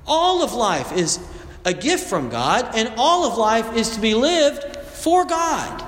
All 0.06 0.42
of 0.42 0.52
life 0.52 0.92
is 0.92 1.18
a 1.64 1.74
gift 1.74 2.08
from 2.08 2.28
God, 2.28 2.70
and 2.74 2.92
all 2.96 3.30
of 3.30 3.38
life 3.38 3.74
is 3.76 3.90
to 3.90 4.00
be 4.00 4.14
lived 4.14 4.76
for 4.76 5.24
God. 5.24 5.84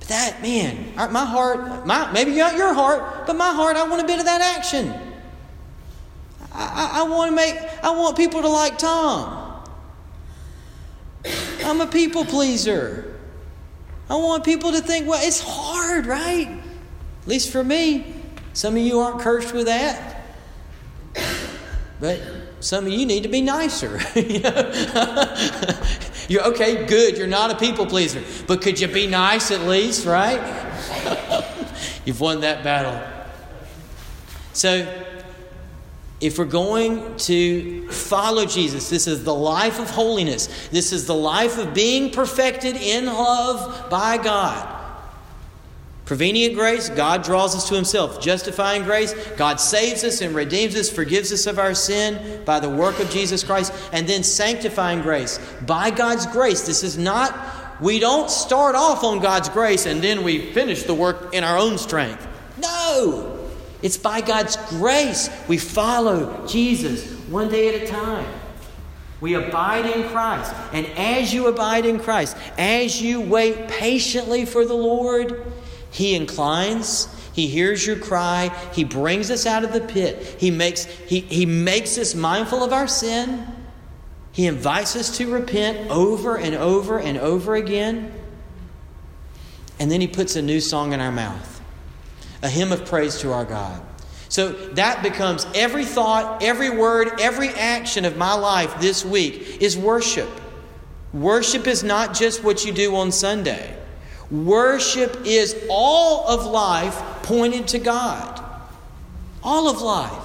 But 0.00 0.08
that, 0.08 0.42
man, 0.42 0.94
my 1.12 1.24
heart, 1.24 1.86
my, 1.86 2.10
maybe 2.12 2.34
not 2.36 2.56
your 2.56 2.74
heart, 2.74 3.26
but 3.26 3.36
my 3.36 3.52
heart, 3.52 3.76
I 3.76 3.88
want 3.88 4.02
a 4.02 4.06
bit 4.06 4.18
of 4.18 4.24
that 4.24 4.40
action. 4.40 4.92
I, 6.52 6.92
I, 6.94 7.00
I 7.00 7.02
want 7.08 7.30
to 7.30 7.36
make, 7.36 7.56
I 7.82 7.90
want 7.90 8.16
people 8.16 8.42
to 8.42 8.48
like 8.48 8.78
Tom. 8.78 9.62
I'm 11.64 11.80
a 11.80 11.86
people 11.86 12.24
pleaser. 12.24 13.16
I 14.10 14.16
want 14.16 14.44
people 14.44 14.72
to 14.72 14.80
think, 14.80 15.06
well, 15.06 15.20
it's 15.22 15.40
hard, 15.44 16.06
right? 16.06 16.48
At 16.48 17.28
least 17.28 17.52
for 17.52 17.62
me. 17.62 18.14
Some 18.58 18.74
of 18.74 18.82
you 18.82 18.98
aren't 18.98 19.20
cursed 19.20 19.54
with 19.54 19.66
that. 19.66 20.20
But 22.00 22.20
some 22.58 22.86
of 22.86 22.92
you 22.92 23.06
need 23.06 23.22
to 23.22 23.28
be 23.28 23.40
nicer. 23.40 24.00
you're 26.28 26.42
okay, 26.42 26.84
good. 26.84 27.16
You're 27.16 27.28
not 27.28 27.52
a 27.52 27.54
people 27.54 27.86
pleaser. 27.86 28.20
But 28.48 28.60
could 28.60 28.80
you 28.80 28.88
be 28.88 29.06
nice 29.06 29.52
at 29.52 29.60
least, 29.60 30.06
right? 30.06 30.40
You've 32.04 32.20
won 32.20 32.40
that 32.40 32.64
battle. 32.64 33.00
So, 34.54 34.92
if 36.20 36.36
we're 36.36 36.44
going 36.44 37.16
to 37.16 37.88
follow 37.92 38.44
Jesus, 38.44 38.90
this 38.90 39.06
is 39.06 39.22
the 39.22 39.34
life 39.34 39.78
of 39.78 39.88
holiness. 39.88 40.48
This 40.70 40.92
is 40.92 41.06
the 41.06 41.14
life 41.14 41.58
of 41.58 41.74
being 41.74 42.10
perfected 42.10 42.74
in 42.74 43.06
love 43.06 43.88
by 43.88 44.16
God. 44.18 44.77
Prevenient 46.08 46.54
grace, 46.54 46.88
God 46.88 47.22
draws 47.22 47.54
us 47.54 47.68
to 47.68 47.74
Himself. 47.74 48.18
Justifying 48.18 48.84
grace, 48.84 49.12
God 49.36 49.60
saves 49.60 50.02
us 50.04 50.22
and 50.22 50.34
redeems 50.34 50.74
us, 50.74 50.88
forgives 50.88 51.30
us 51.30 51.46
of 51.46 51.58
our 51.58 51.74
sin 51.74 52.42
by 52.46 52.60
the 52.60 52.68
work 52.70 52.98
of 52.98 53.10
Jesus 53.10 53.44
Christ. 53.44 53.74
And 53.92 54.08
then 54.08 54.22
sanctifying 54.22 55.02
grace, 55.02 55.38
by 55.66 55.90
God's 55.90 56.24
grace. 56.24 56.62
This 56.62 56.82
is 56.82 56.96
not, 56.96 57.38
we 57.82 57.98
don't 57.98 58.30
start 58.30 58.74
off 58.74 59.04
on 59.04 59.20
God's 59.20 59.50
grace 59.50 59.84
and 59.84 60.00
then 60.00 60.24
we 60.24 60.50
finish 60.52 60.84
the 60.84 60.94
work 60.94 61.34
in 61.34 61.44
our 61.44 61.58
own 61.58 61.76
strength. 61.76 62.26
No! 62.56 63.46
It's 63.82 63.98
by 63.98 64.22
God's 64.22 64.56
grace 64.70 65.28
we 65.46 65.58
follow 65.58 66.46
Jesus 66.46 67.12
one 67.28 67.50
day 67.50 67.68
at 67.68 67.82
a 67.82 67.86
time. 67.86 68.26
We 69.20 69.34
abide 69.34 69.84
in 69.84 70.08
Christ. 70.08 70.54
And 70.72 70.86
as 70.96 71.34
you 71.34 71.48
abide 71.48 71.84
in 71.84 72.00
Christ, 72.00 72.34
as 72.56 73.02
you 73.02 73.20
wait 73.20 73.68
patiently 73.68 74.46
for 74.46 74.64
the 74.64 74.72
Lord, 74.72 75.44
he 75.90 76.14
inclines, 76.14 77.08
he 77.32 77.46
hears 77.46 77.86
your 77.86 77.96
cry, 77.96 78.50
he 78.72 78.84
brings 78.84 79.30
us 79.30 79.46
out 79.46 79.64
of 79.64 79.72
the 79.72 79.80
pit. 79.80 80.36
He 80.38 80.50
makes 80.50 80.84
he, 80.84 81.20
he 81.20 81.46
makes 81.46 81.96
us 81.98 82.14
mindful 82.14 82.62
of 82.62 82.72
our 82.72 82.88
sin. 82.88 83.46
He 84.32 84.46
invites 84.46 84.94
us 84.96 85.16
to 85.18 85.32
repent 85.32 85.90
over 85.90 86.36
and 86.36 86.54
over 86.54 86.98
and 86.98 87.18
over 87.18 87.54
again. 87.54 88.12
And 89.78 89.90
then 89.90 90.00
he 90.00 90.08
puts 90.08 90.36
a 90.36 90.42
new 90.42 90.60
song 90.60 90.92
in 90.92 91.00
our 91.00 91.12
mouth. 91.12 91.60
A 92.42 92.48
hymn 92.48 92.72
of 92.72 92.84
praise 92.84 93.18
to 93.20 93.32
our 93.32 93.44
God. 93.44 93.82
So 94.28 94.52
that 94.52 95.02
becomes 95.02 95.46
every 95.54 95.84
thought, 95.84 96.42
every 96.42 96.70
word, 96.70 97.20
every 97.20 97.48
action 97.48 98.04
of 98.04 98.16
my 98.16 98.34
life 98.34 98.80
this 98.80 99.04
week 99.04 99.62
is 99.62 99.76
worship. 99.76 100.28
Worship 101.12 101.66
is 101.66 101.82
not 101.82 102.14
just 102.14 102.44
what 102.44 102.64
you 102.64 102.72
do 102.72 102.94
on 102.96 103.10
Sunday. 103.10 103.77
Worship 104.30 105.22
is 105.24 105.56
all 105.70 106.28
of 106.28 106.44
life 106.44 106.94
pointed 107.22 107.68
to 107.68 107.78
God. 107.78 108.44
All 109.42 109.68
of 109.68 109.80
life. 109.80 110.24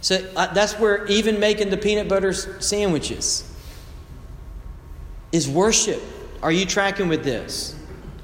So 0.00 0.28
uh, 0.36 0.52
that's 0.52 0.74
where 0.78 1.06
even 1.06 1.38
making 1.38 1.70
the 1.70 1.76
peanut 1.76 2.08
butter 2.08 2.32
sandwiches 2.32 3.48
is 5.30 5.48
worship. 5.48 6.02
Are 6.42 6.50
you 6.50 6.66
tracking 6.66 7.08
with 7.08 7.22
this? 7.24 7.76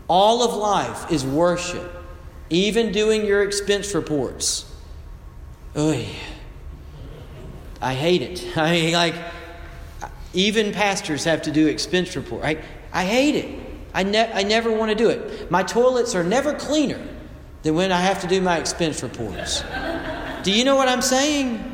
All 0.09 0.42
of 0.42 0.55
life 0.55 1.12
is 1.12 1.24
worship. 1.24 1.92
Even 2.51 2.90
doing 2.90 3.24
your 3.27 3.42
expense 3.42 3.94
reports. 3.94 4.64
Oy. 5.77 6.09
I 7.81 7.94
hate 7.94 8.22
it. 8.22 8.44
I 8.57 8.70
mean, 8.72 8.92
like, 8.94 9.14
even 10.33 10.72
pastors 10.72 11.24
have 11.24 11.42
to 11.42 11.53
do 11.53 11.66
expense 11.66 12.16
report. 12.16 12.42
Right? 12.42 12.61
I 12.92 13.05
hate 13.05 13.35
it. 13.35 13.59
I, 13.94 14.03
ne- 14.03 14.33
I 14.33 14.42
never 14.42 14.70
want 14.70 14.90
to 14.90 14.94
do 14.94 15.09
it. 15.09 15.51
My 15.51 15.62
toilets 15.62 16.14
are 16.14 16.24
never 16.24 16.55
cleaner 16.55 17.01
than 17.62 17.74
when 17.74 17.92
I 17.92 18.01
have 18.01 18.20
to 18.22 18.27
do 18.27 18.40
my 18.40 18.59
expense 18.59 19.03
reports. 19.03 19.62
do 20.42 20.53
you 20.53 20.64
know 20.64 20.77
what 20.77 20.88
I'm 20.88 21.03
saying? 21.03 21.64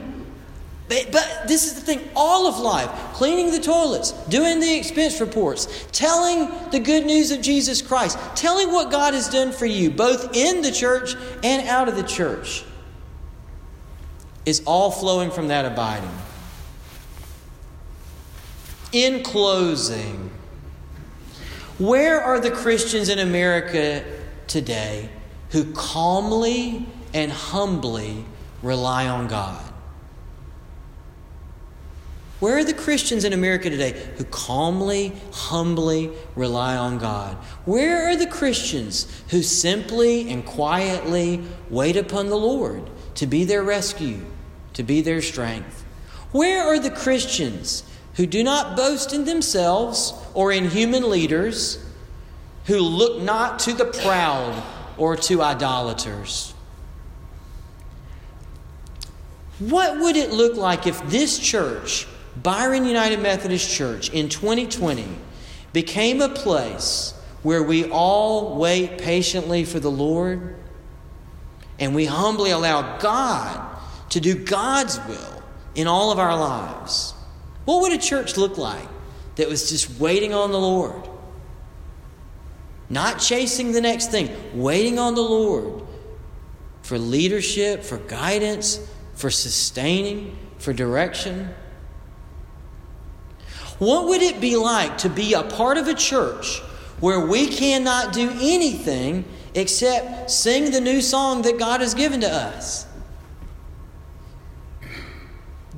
But, 0.89 1.09
but, 1.13 1.45
this 1.49 1.67
is 1.67 1.75
the 1.75 1.81
thing 1.81 2.07
all 2.15 2.47
of 2.47 2.59
life 2.59 2.91
cleaning 3.15 3.51
the 3.51 3.61
toilets, 3.61 4.13
doing 4.29 4.61
the 4.61 4.77
expense 4.77 5.19
reports, 5.21 5.87
telling 5.93 6.51
the 6.71 6.79
good 6.79 7.07
news 7.07 7.31
of 7.31 7.41
Jesus 7.41 7.81
Christ, 7.81 8.19
telling 8.35 8.71
what 8.71 8.91
God 8.91 9.15
has 9.15 9.29
done 9.29 9.51
for 9.51 9.67
you, 9.67 9.91
both 9.91 10.37
in 10.37 10.61
the 10.61 10.71
church 10.71 11.15
and 11.43 11.67
out 11.69 11.89
of 11.89 11.97
the 11.97 12.03
church, 12.03 12.65
is 14.45 14.63
all 14.67 14.91
flowing 14.91 15.31
from 15.31 15.49
that 15.49 15.65
abiding. 15.65 16.11
In 18.93 19.23
closing, 19.23 20.24
where 21.79 22.21
are 22.21 22.41
the 22.41 22.51
Christians 22.51 23.09
in 23.09 23.19
America 23.19 24.05
today 24.47 25.09
who 25.51 25.73
calmly 25.73 26.87
and 27.13 27.31
humbly 27.31 28.25
rely 28.63 29.09
on 29.09 29.27
God? 29.29 29.61
Where 32.41 32.59
are 32.59 32.65
the 32.65 32.75
Christians 32.75 33.25
in 33.25 33.33
America 33.33 33.71
today 33.71 33.93
who 34.17 34.25
calmly, 34.25 35.15
humbly 35.33 36.11
rely 36.37 36.77
on 36.77 36.99
God? 36.99 37.37
Where 37.65 38.09
are 38.09 38.17
the 38.17 38.27
Christians 38.27 39.07
who 39.31 39.43
simply 39.43 40.31
and 40.31 40.45
quietly 40.45 41.43
wait 41.71 41.97
upon 41.97 42.29
the 42.29 42.37
Lord 42.37 42.91
to 43.15 43.27
be 43.27 43.45
their 43.45 43.63
rescue, 43.63 44.21
to 44.75 44.83
be 44.83 45.01
their 45.01 45.23
strength? 45.23 45.85
Where 46.33 46.65
are 46.65 46.79
the 46.79 46.91
Christians 46.91 47.85
who 48.15 48.27
do 48.27 48.45
not 48.45 48.77
boast 48.77 49.13
in 49.13 49.25
themselves 49.25 50.15
or 50.35 50.53
in 50.53 50.69
human 50.69 51.11
leaders, 51.11 51.85
who 52.67 52.79
look 52.79 53.23
not 53.23 53.59
to 53.61 53.73
the 53.73 53.85
proud 53.85 54.63
or 54.97 55.17
to 55.17 55.43
idolaters. 55.43 56.55
What 59.59 59.99
would 60.01 60.17
it 60.17 60.33
look 60.33 60.57
like 60.57 60.87
if 60.87 61.03
this 61.09 61.39
church, 61.39 62.07
Byron 62.43 62.85
United 62.85 63.21
Methodist 63.21 63.73
Church, 63.73 64.11
in 64.11 64.29
2020 64.29 65.07
became 65.73 66.21
a 66.21 66.29
place 66.29 67.15
where 67.43 67.63
we 67.63 67.89
all 67.91 68.57
wait 68.57 68.99
patiently 68.99 69.65
for 69.65 69.79
the 69.79 69.91
Lord 69.91 70.57
and 71.79 71.95
we 71.95 72.07
humbly 72.07 72.51
allow 72.51 72.99
God 72.99 73.77
to 74.11 74.21
do 74.21 74.35
God's 74.35 74.99
will 75.07 75.43
in 75.75 75.87
all 75.87 76.11
of 76.11 76.19
our 76.19 76.37
lives? 76.37 77.14
What 77.65 77.83
would 77.83 77.93
a 77.93 77.99
church 77.99 78.37
look 78.37 78.59
like 78.59 78.89
that 79.37 79.49
was 79.49 79.71
just 79.71 79.99
waiting 79.99 80.35
on 80.35 80.53
the 80.53 80.61
Lord? 80.61 81.09
Not 82.91 83.19
chasing 83.19 83.73
the 83.73 83.81
next 83.81 84.11
thing, 84.11 84.31
waiting 84.55 84.99
on 84.99 85.15
the 85.15 85.23
Lord 85.23 85.83
for 86.83 86.99
leadership, 86.99 87.83
for 87.83 87.97
guidance, 87.97 88.79
for 89.15 89.31
sustaining, 89.31 90.37
for 90.59 90.73
direction. 90.75 91.49
What 93.79 94.07
would 94.09 94.23
it 94.23 94.41
be 94.41 94.57
like 94.57 94.99
to 94.99 95.09
be 95.09 95.33
a 95.33 95.43
part 95.43 95.79
of 95.79 95.89
a 95.89 95.95
church 95.95 96.61
where 97.01 97.21
we 97.21 97.47
cannot 97.49 98.13
do 98.13 98.31
anything 98.31 99.25
except 99.55 100.31
sing 100.31 100.71
the 100.71 100.81
new 100.81 101.01
song 101.01 101.43
that 101.43 101.59
God 101.59 101.81
has 101.81 101.95
given 101.95 102.21
to 102.21 102.31
us? 102.31 102.87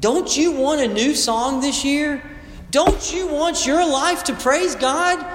Don't 0.06 0.36
you 0.36 0.52
want 0.52 0.80
a 0.80 0.86
new 0.86 1.16
song 1.16 1.60
this 1.60 1.84
year? 1.84 2.22
Don't 2.70 3.12
you 3.12 3.26
want 3.26 3.66
your 3.66 3.84
life 3.84 4.22
to 4.22 4.34
praise 4.34 4.76
God? 4.76 5.26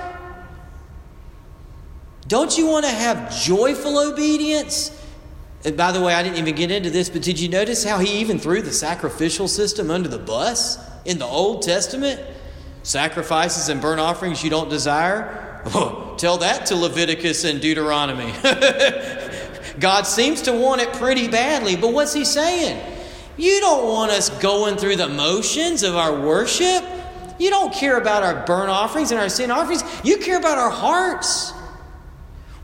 Don't 2.29 2.57
you 2.57 2.67
want 2.67 2.85
to 2.85 2.91
have 2.91 3.37
joyful 3.37 3.99
obedience? 3.99 4.97
And 5.65 5.75
by 5.75 5.91
the 5.91 5.99
way, 5.99 6.13
I 6.13 6.23
didn't 6.23 6.37
even 6.37 6.55
get 6.55 6.71
into 6.71 6.89
this, 6.89 7.09
but 7.09 7.21
did 7.21 7.37
you 7.37 7.49
notice 7.49 7.83
how 7.83 7.99
he 7.99 8.21
even 8.21 8.39
threw 8.39 8.61
the 8.61 8.71
sacrificial 8.71 9.49
system 9.49 9.91
under 9.91 10.07
the 10.07 10.17
bus 10.17 10.77
in 11.03 11.19
the 11.19 11.25
Old 11.25 11.63
Testament? 11.63 12.21
Sacrifices 12.83 13.67
and 13.67 13.81
burnt 13.81 13.99
offerings 13.99 14.41
you 14.41 14.49
don't 14.49 14.69
desire? 14.69 15.49
Oh, 15.75 16.15
tell 16.17 16.37
that 16.37 16.67
to 16.67 16.75
Leviticus 16.77 17.43
and 17.43 17.59
Deuteronomy. 17.59 18.33
God 19.79 20.07
seems 20.07 20.41
to 20.43 20.53
want 20.53 20.79
it 20.79 20.93
pretty 20.93 21.27
badly, 21.27 21.75
but 21.75 21.91
what's 21.93 22.13
he 22.13 22.23
saying? 22.23 22.90
You 23.41 23.59
don't 23.59 23.87
want 23.87 24.11
us 24.11 24.29
going 24.29 24.77
through 24.77 24.97
the 24.97 25.09
motions 25.09 25.81
of 25.81 25.95
our 25.95 26.13
worship. 26.15 26.83
You 27.39 27.49
don't 27.49 27.73
care 27.73 27.97
about 27.97 28.21
our 28.21 28.45
burnt 28.45 28.69
offerings 28.69 29.09
and 29.09 29.19
our 29.19 29.29
sin 29.29 29.49
offerings. 29.49 29.83
You 30.03 30.17
care 30.17 30.37
about 30.37 30.59
our 30.59 30.69
hearts. 30.69 31.51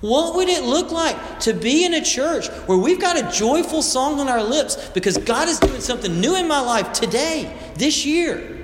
What 0.02 0.36
would 0.36 0.48
it 0.48 0.64
look 0.64 0.92
like 0.92 1.40
to 1.40 1.56
be 1.56 1.84
in 1.84 1.96
a 1.96 2.06
church 2.06 2.50
where 2.68 2.78
we've 2.78 3.02
got 3.02 3.18
a 3.18 3.36
joyful 3.36 3.82
song 3.82 4.20
on 4.20 4.30
our 4.30 4.44
lips 4.44 4.90
because 4.90 5.18
God 5.18 5.48
is 5.48 5.60
doing 5.60 5.82
something 5.82 6.22
new 6.22 6.36
in 6.36 6.48
my 6.48 6.60
life 6.60 6.94
today, 6.94 7.58
this 7.78 8.06
year? 8.06 8.64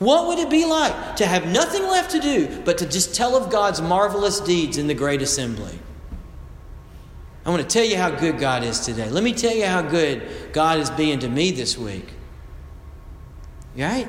What 0.00 0.26
would 0.26 0.40
it 0.40 0.50
be 0.50 0.64
like 0.64 1.14
to 1.16 1.26
have 1.26 1.46
nothing 1.46 1.84
left 1.84 2.10
to 2.10 2.18
do 2.18 2.62
but 2.64 2.78
to 2.78 2.86
just 2.86 3.14
tell 3.14 3.36
of 3.36 3.48
God's 3.48 3.80
marvelous 3.80 4.40
deeds 4.40 4.76
in 4.76 4.88
the 4.88 4.94
great 4.94 5.22
assembly? 5.22 5.78
I 7.44 7.50
want 7.50 7.62
to 7.62 7.68
tell 7.68 7.84
you 7.84 7.96
how 7.96 8.10
good 8.10 8.38
God 8.38 8.64
is 8.64 8.80
today. 8.80 9.10
Let 9.10 9.22
me 9.22 9.34
tell 9.34 9.54
you 9.54 9.66
how 9.66 9.82
good 9.82 10.22
God 10.52 10.78
is 10.78 10.90
being 10.90 11.18
to 11.18 11.28
me 11.28 11.50
this 11.50 11.76
week. 11.76 12.08
Right? 13.76 14.08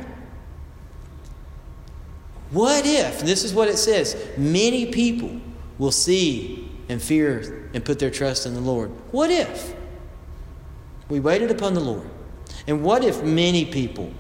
What 2.52 2.86
if, 2.86 3.21
this 3.21 3.43
is 3.43 3.54
what 3.54 3.67
it 3.67 3.78
says, 3.78 4.15
many 4.38 4.91
people 4.91 5.41
will 5.78 5.91
see 5.91 6.71
and 6.88 7.02
fear 7.02 7.69
and 7.74 7.84
put 7.84 8.00
their 8.00 8.12
trust 8.12 8.45
in 8.45 8.54
the 8.54 8.62
Lord? 8.62 8.91
What 9.12 9.30
if 9.32 9.76
we 11.10 11.19
waited 11.19 11.52
upon 11.52 11.74
the 11.74 11.82
Lord? 11.82 12.10
And 12.67 12.84
what 12.84 13.04
if 13.04 13.21
many 13.24 13.65
people 13.65 14.13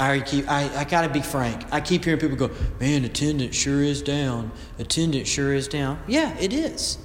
I 0.00 0.20
keep 0.20 0.48
I, 0.48 0.70
I 0.74 0.84
gotta 0.84 1.10
be 1.10 1.20
frank. 1.20 1.62
I 1.70 1.80
keep 1.82 2.04
hearing 2.04 2.18
people 2.18 2.36
go, 2.36 2.50
man, 2.80 3.04
attendance 3.04 3.54
sure 3.54 3.82
is 3.82 4.00
down. 4.00 4.50
Attendance 4.78 5.28
sure 5.28 5.52
is 5.52 5.68
down. 5.68 6.00
Yeah, 6.08 6.36
it 6.38 6.54
is. 6.54 6.96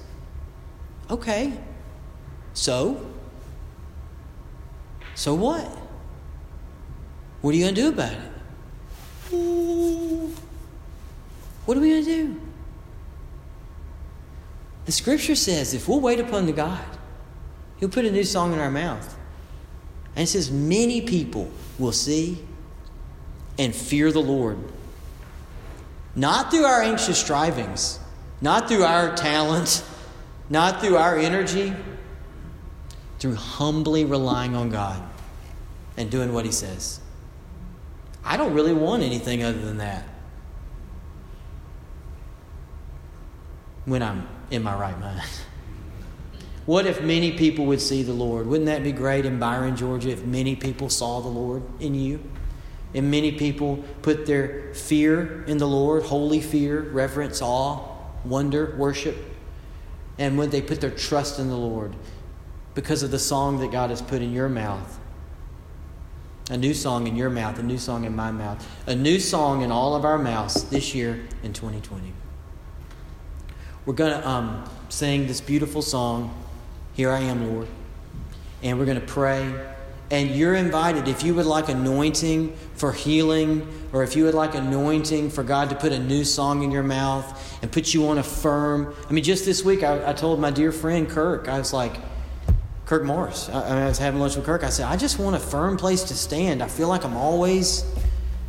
Okay. 1.10 1.52
So? 2.54 3.06
So 5.14 5.34
what? 5.34 5.66
What 7.42 7.54
are 7.54 7.58
you 7.58 7.64
gonna 7.64 7.76
do 7.76 7.88
about 7.90 8.12
it? 8.12 8.32
What 11.66 11.76
are 11.76 11.80
we 11.80 11.90
gonna 11.90 12.02
do? 12.02 12.40
The 14.86 14.92
scripture 14.92 15.34
says 15.34 15.74
if 15.74 15.86
we'll 15.86 16.00
wait 16.00 16.18
upon 16.18 16.46
the 16.46 16.52
God, 16.52 16.84
He'll 17.78 17.90
put 17.90 18.06
a 18.06 18.10
new 18.10 18.24
song 18.24 18.54
in 18.54 18.58
our 18.58 18.70
mouth. 18.70 19.16
And 20.14 20.22
it 20.22 20.28
says, 20.28 20.50
many 20.50 21.02
people 21.02 21.50
will 21.78 21.92
see 21.92 22.42
and 23.58 23.74
fear 23.74 24.12
the 24.12 24.20
Lord. 24.20 24.58
Not 26.14 26.50
through 26.50 26.64
our 26.64 26.82
anxious 26.82 27.18
strivings, 27.18 27.98
not 28.40 28.68
through 28.68 28.84
our 28.84 29.14
talent, 29.14 29.84
not 30.48 30.80
through 30.80 30.96
our 30.96 31.18
energy, 31.18 31.74
through 33.18 33.34
humbly 33.34 34.04
relying 34.04 34.54
on 34.54 34.70
God 34.70 35.02
and 35.96 36.10
doing 36.10 36.32
what 36.32 36.44
He 36.44 36.52
says. 36.52 37.00
I 38.24 38.36
don't 38.36 38.54
really 38.54 38.72
want 38.72 39.02
anything 39.02 39.42
other 39.42 39.60
than 39.60 39.78
that 39.78 40.04
when 43.84 44.02
I'm 44.02 44.26
in 44.50 44.62
my 44.62 44.74
right 44.74 44.98
mind. 44.98 45.22
What 46.66 46.84
if 46.84 47.00
many 47.00 47.30
people 47.30 47.64
would 47.66 47.80
see 47.80 48.02
the 48.02 48.12
Lord? 48.12 48.48
Wouldn't 48.48 48.66
that 48.66 48.82
be 48.82 48.90
great 48.90 49.24
in 49.24 49.38
Byron, 49.38 49.76
Georgia, 49.76 50.10
if 50.10 50.24
many 50.24 50.56
people 50.56 50.90
saw 50.90 51.20
the 51.20 51.28
Lord 51.28 51.62
in 51.78 51.94
you? 51.94 52.20
And 52.94 53.10
many 53.10 53.32
people 53.32 53.84
put 54.02 54.26
their 54.26 54.72
fear 54.74 55.44
in 55.44 55.58
the 55.58 55.66
Lord, 55.66 56.04
holy 56.04 56.40
fear, 56.40 56.80
reverence, 56.80 57.42
awe, 57.42 57.80
wonder, 58.24 58.74
worship. 58.76 59.16
And 60.18 60.38
when 60.38 60.50
they 60.50 60.62
put 60.62 60.80
their 60.80 60.90
trust 60.90 61.38
in 61.38 61.48
the 61.48 61.56
Lord 61.56 61.94
because 62.74 63.02
of 63.02 63.10
the 63.10 63.18
song 63.18 63.58
that 63.60 63.70
God 63.70 63.90
has 63.90 64.00
put 64.00 64.22
in 64.22 64.32
your 64.32 64.48
mouth, 64.48 64.98
a 66.48 66.56
new 66.56 66.74
song 66.74 67.06
in 67.06 67.16
your 67.16 67.30
mouth, 67.30 67.58
a 67.58 67.62
new 67.62 67.78
song 67.78 68.04
in 68.04 68.14
my 68.14 68.30
mouth, 68.30 68.66
a 68.86 68.94
new 68.94 69.18
song 69.18 69.62
in 69.62 69.72
all 69.72 69.96
of 69.96 70.04
our 70.04 70.18
mouths 70.18 70.64
this 70.70 70.94
year 70.94 71.26
in 71.42 71.52
2020. 71.52 72.12
We're 73.84 73.94
going 73.94 74.20
to 74.20 74.28
um, 74.28 74.64
sing 74.88 75.26
this 75.26 75.40
beautiful 75.40 75.82
song, 75.82 76.34
Here 76.94 77.10
I 77.10 77.20
Am, 77.20 77.52
Lord. 77.52 77.68
And 78.62 78.78
we're 78.78 78.84
going 78.84 79.00
to 79.00 79.06
pray 79.06 79.54
and 80.10 80.30
you're 80.30 80.54
invited, 80.54 81.08
if 81.08 81.24
you 81.24 81.34
would 81.34 81.46
like 81.46 81.68
anointing 81.68 82.56
for 82.74 82.92
healing, 82.92 83.66
or 83.92 84.04
if 84.04 84.14
you 84.14 84.24
would 84.24 84.34
like 84.34 84.54
anointing 84.54 85.30
for 85.30 85.42
God 85.42 85.68
to 85.70 85.74
put 85.74 85.90
a 85.90 85.98
new 85.98 86.24
song 86.24 86.62
in 86.62 86.70
your 86.70 86.84
mouth 86.84 87.60
and 87.62 87.72
put 87.72 87.92
you 87.92 88.06
on 88.06 88.18
a 88.18 88.22
firm. 88.22 88.94
I 89.08 89.12
mean, 89.12 89.24
just 89.24 89.44
this 89.44 89.64
week, 89.64 89.82
I, 89.82 90.10
I 90.10 90.12
told 90.12 90.38
my 90.38 90.50
dear 90.50 90.70
friend 90.70 91.08
Kirk, 91.08 91.48
I 91.48 91.58
was 91.58 91.72
like, 91.72 91.96
Kirk 92.84 93.02
Morris, 93.02 93.48
I, 93.48 93.82
I, 93.82 93.88
was 93.88 93.98
having 93.98 94.20
lunch 94.20 94.36
with 94.36 94.44
Kirk. 94.44 94.62
I 94.62 94.68
said, 94.68 94.86
I 94.86 94.96
just 94.96 95.18
want 95.18 95.34
a 95.34 95.40
firm 95.40 95.76
place 95.76 96.04
to 96.04 96.14
stand. 96.14 96.62
I 96.62 96.68
feel 96.68 96.86
like 96.86 97.04
I'm 97.04 97.16
always, 97.16 97.84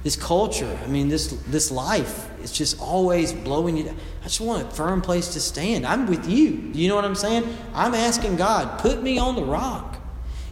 this 0.03 0.15
culture, 0.15 0.77
I 0.83 0.87
mean, 0.87 1.07
this, 1.07 1.31
this 1.47 1.71
life, 1.71 2.29
it's 2.39 2.51
just 2.51 2.79
always 2.79 3.33
blowing 3.33 3.77
you 3.77 3.85
down. 3.85 3.97
I 4.21 4.25
just 4.25 4.41
want 4.41 4.61
a 4.61 4.69
firm 4.69 5.01
place 5.01 5.33
to 5.33 5.39
stand. 5.39 5.87
I'm 5.87 6.05
with 6.05 6.29
you. 6.29 6.69
You 6.73 6.87
know 6.87 6.95
what 6.95 7.03
I'm 7.03 7.15
saying? 7.15 7.45
I'm 7.73 7.95
asking 7.95 8.35
God, 8.35 8.79
put 8.79 9.01
me 9.01 9.17
on 9.17 9.35
the 9.35 9.43
rock. 9.43 9.96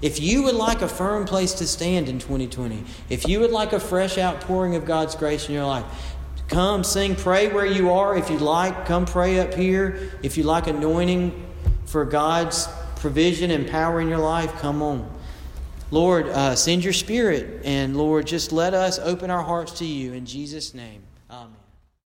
If 0.01 0.19
you 0.19 0.43
would 0.43 0.55
like 0.55 0.81
a 0.81 0.87
firm 0.87 1.25
place 1.25 1.53
to 1.55 1.67
stand 1.67 2.09
in 2.09 2.19
2020, 2.19 2.83
if 3.09 3.27
you 3.27 3.39
would 3.39 3.51
like 3.51 3.73
a 3.73 3.79
fresh 3.79 4.17
outpouring 4.17 4.75
of 4.75 4.85
God's 4.85 5.15
grace 5.15 5.47
in 5.47 5.55
your 5.55 5.65
life, 5.65 5.85
come 6.47 6.83
sing, 6.83 7.15
pray 7.15 7.47
where 7.47 7.65
you 7.65 7.91
are. 7.91 8.17
If 8.17 8.29
you'd 8.29 8.41
like, 8.41 8.85
come 8.85 9.05
pray 9.05 9.39
up 9.39 9.53
here. 9.53 10.11
If 10.21 10.37
you 10.37 10.43
like 10.43 10.67
anointing 10.67 11.45
for 11.85 12.05
God's 12.05 12.67
provision 12.97 13.51
and 13.51 13.67
power 13.67 14.01
in 14.01 14.09
your 14.09 14.19
life, 14.19 14.51
come 14.53 14.81
on. 14.81 15.11
Lord, 15.91 16.27
uh, 16.27 16.55
send 16.55 16.83
your 16.83 16.93
spirit, 16.93 17.61
and 17.63 17.95
Lord, 17.95 18.25
just 18.25 18.51
let 18.51 18.73
us 18.73 18.99
open 18.99 19.29
our 19.29 19.43
hearts 19.43 19.73
to 19.79 19.85
you 19.85 20.13
in 20.13 20.25
Jesus' 20.25 20.73
name. 20.73 21.03
Amen. 21.29 21.64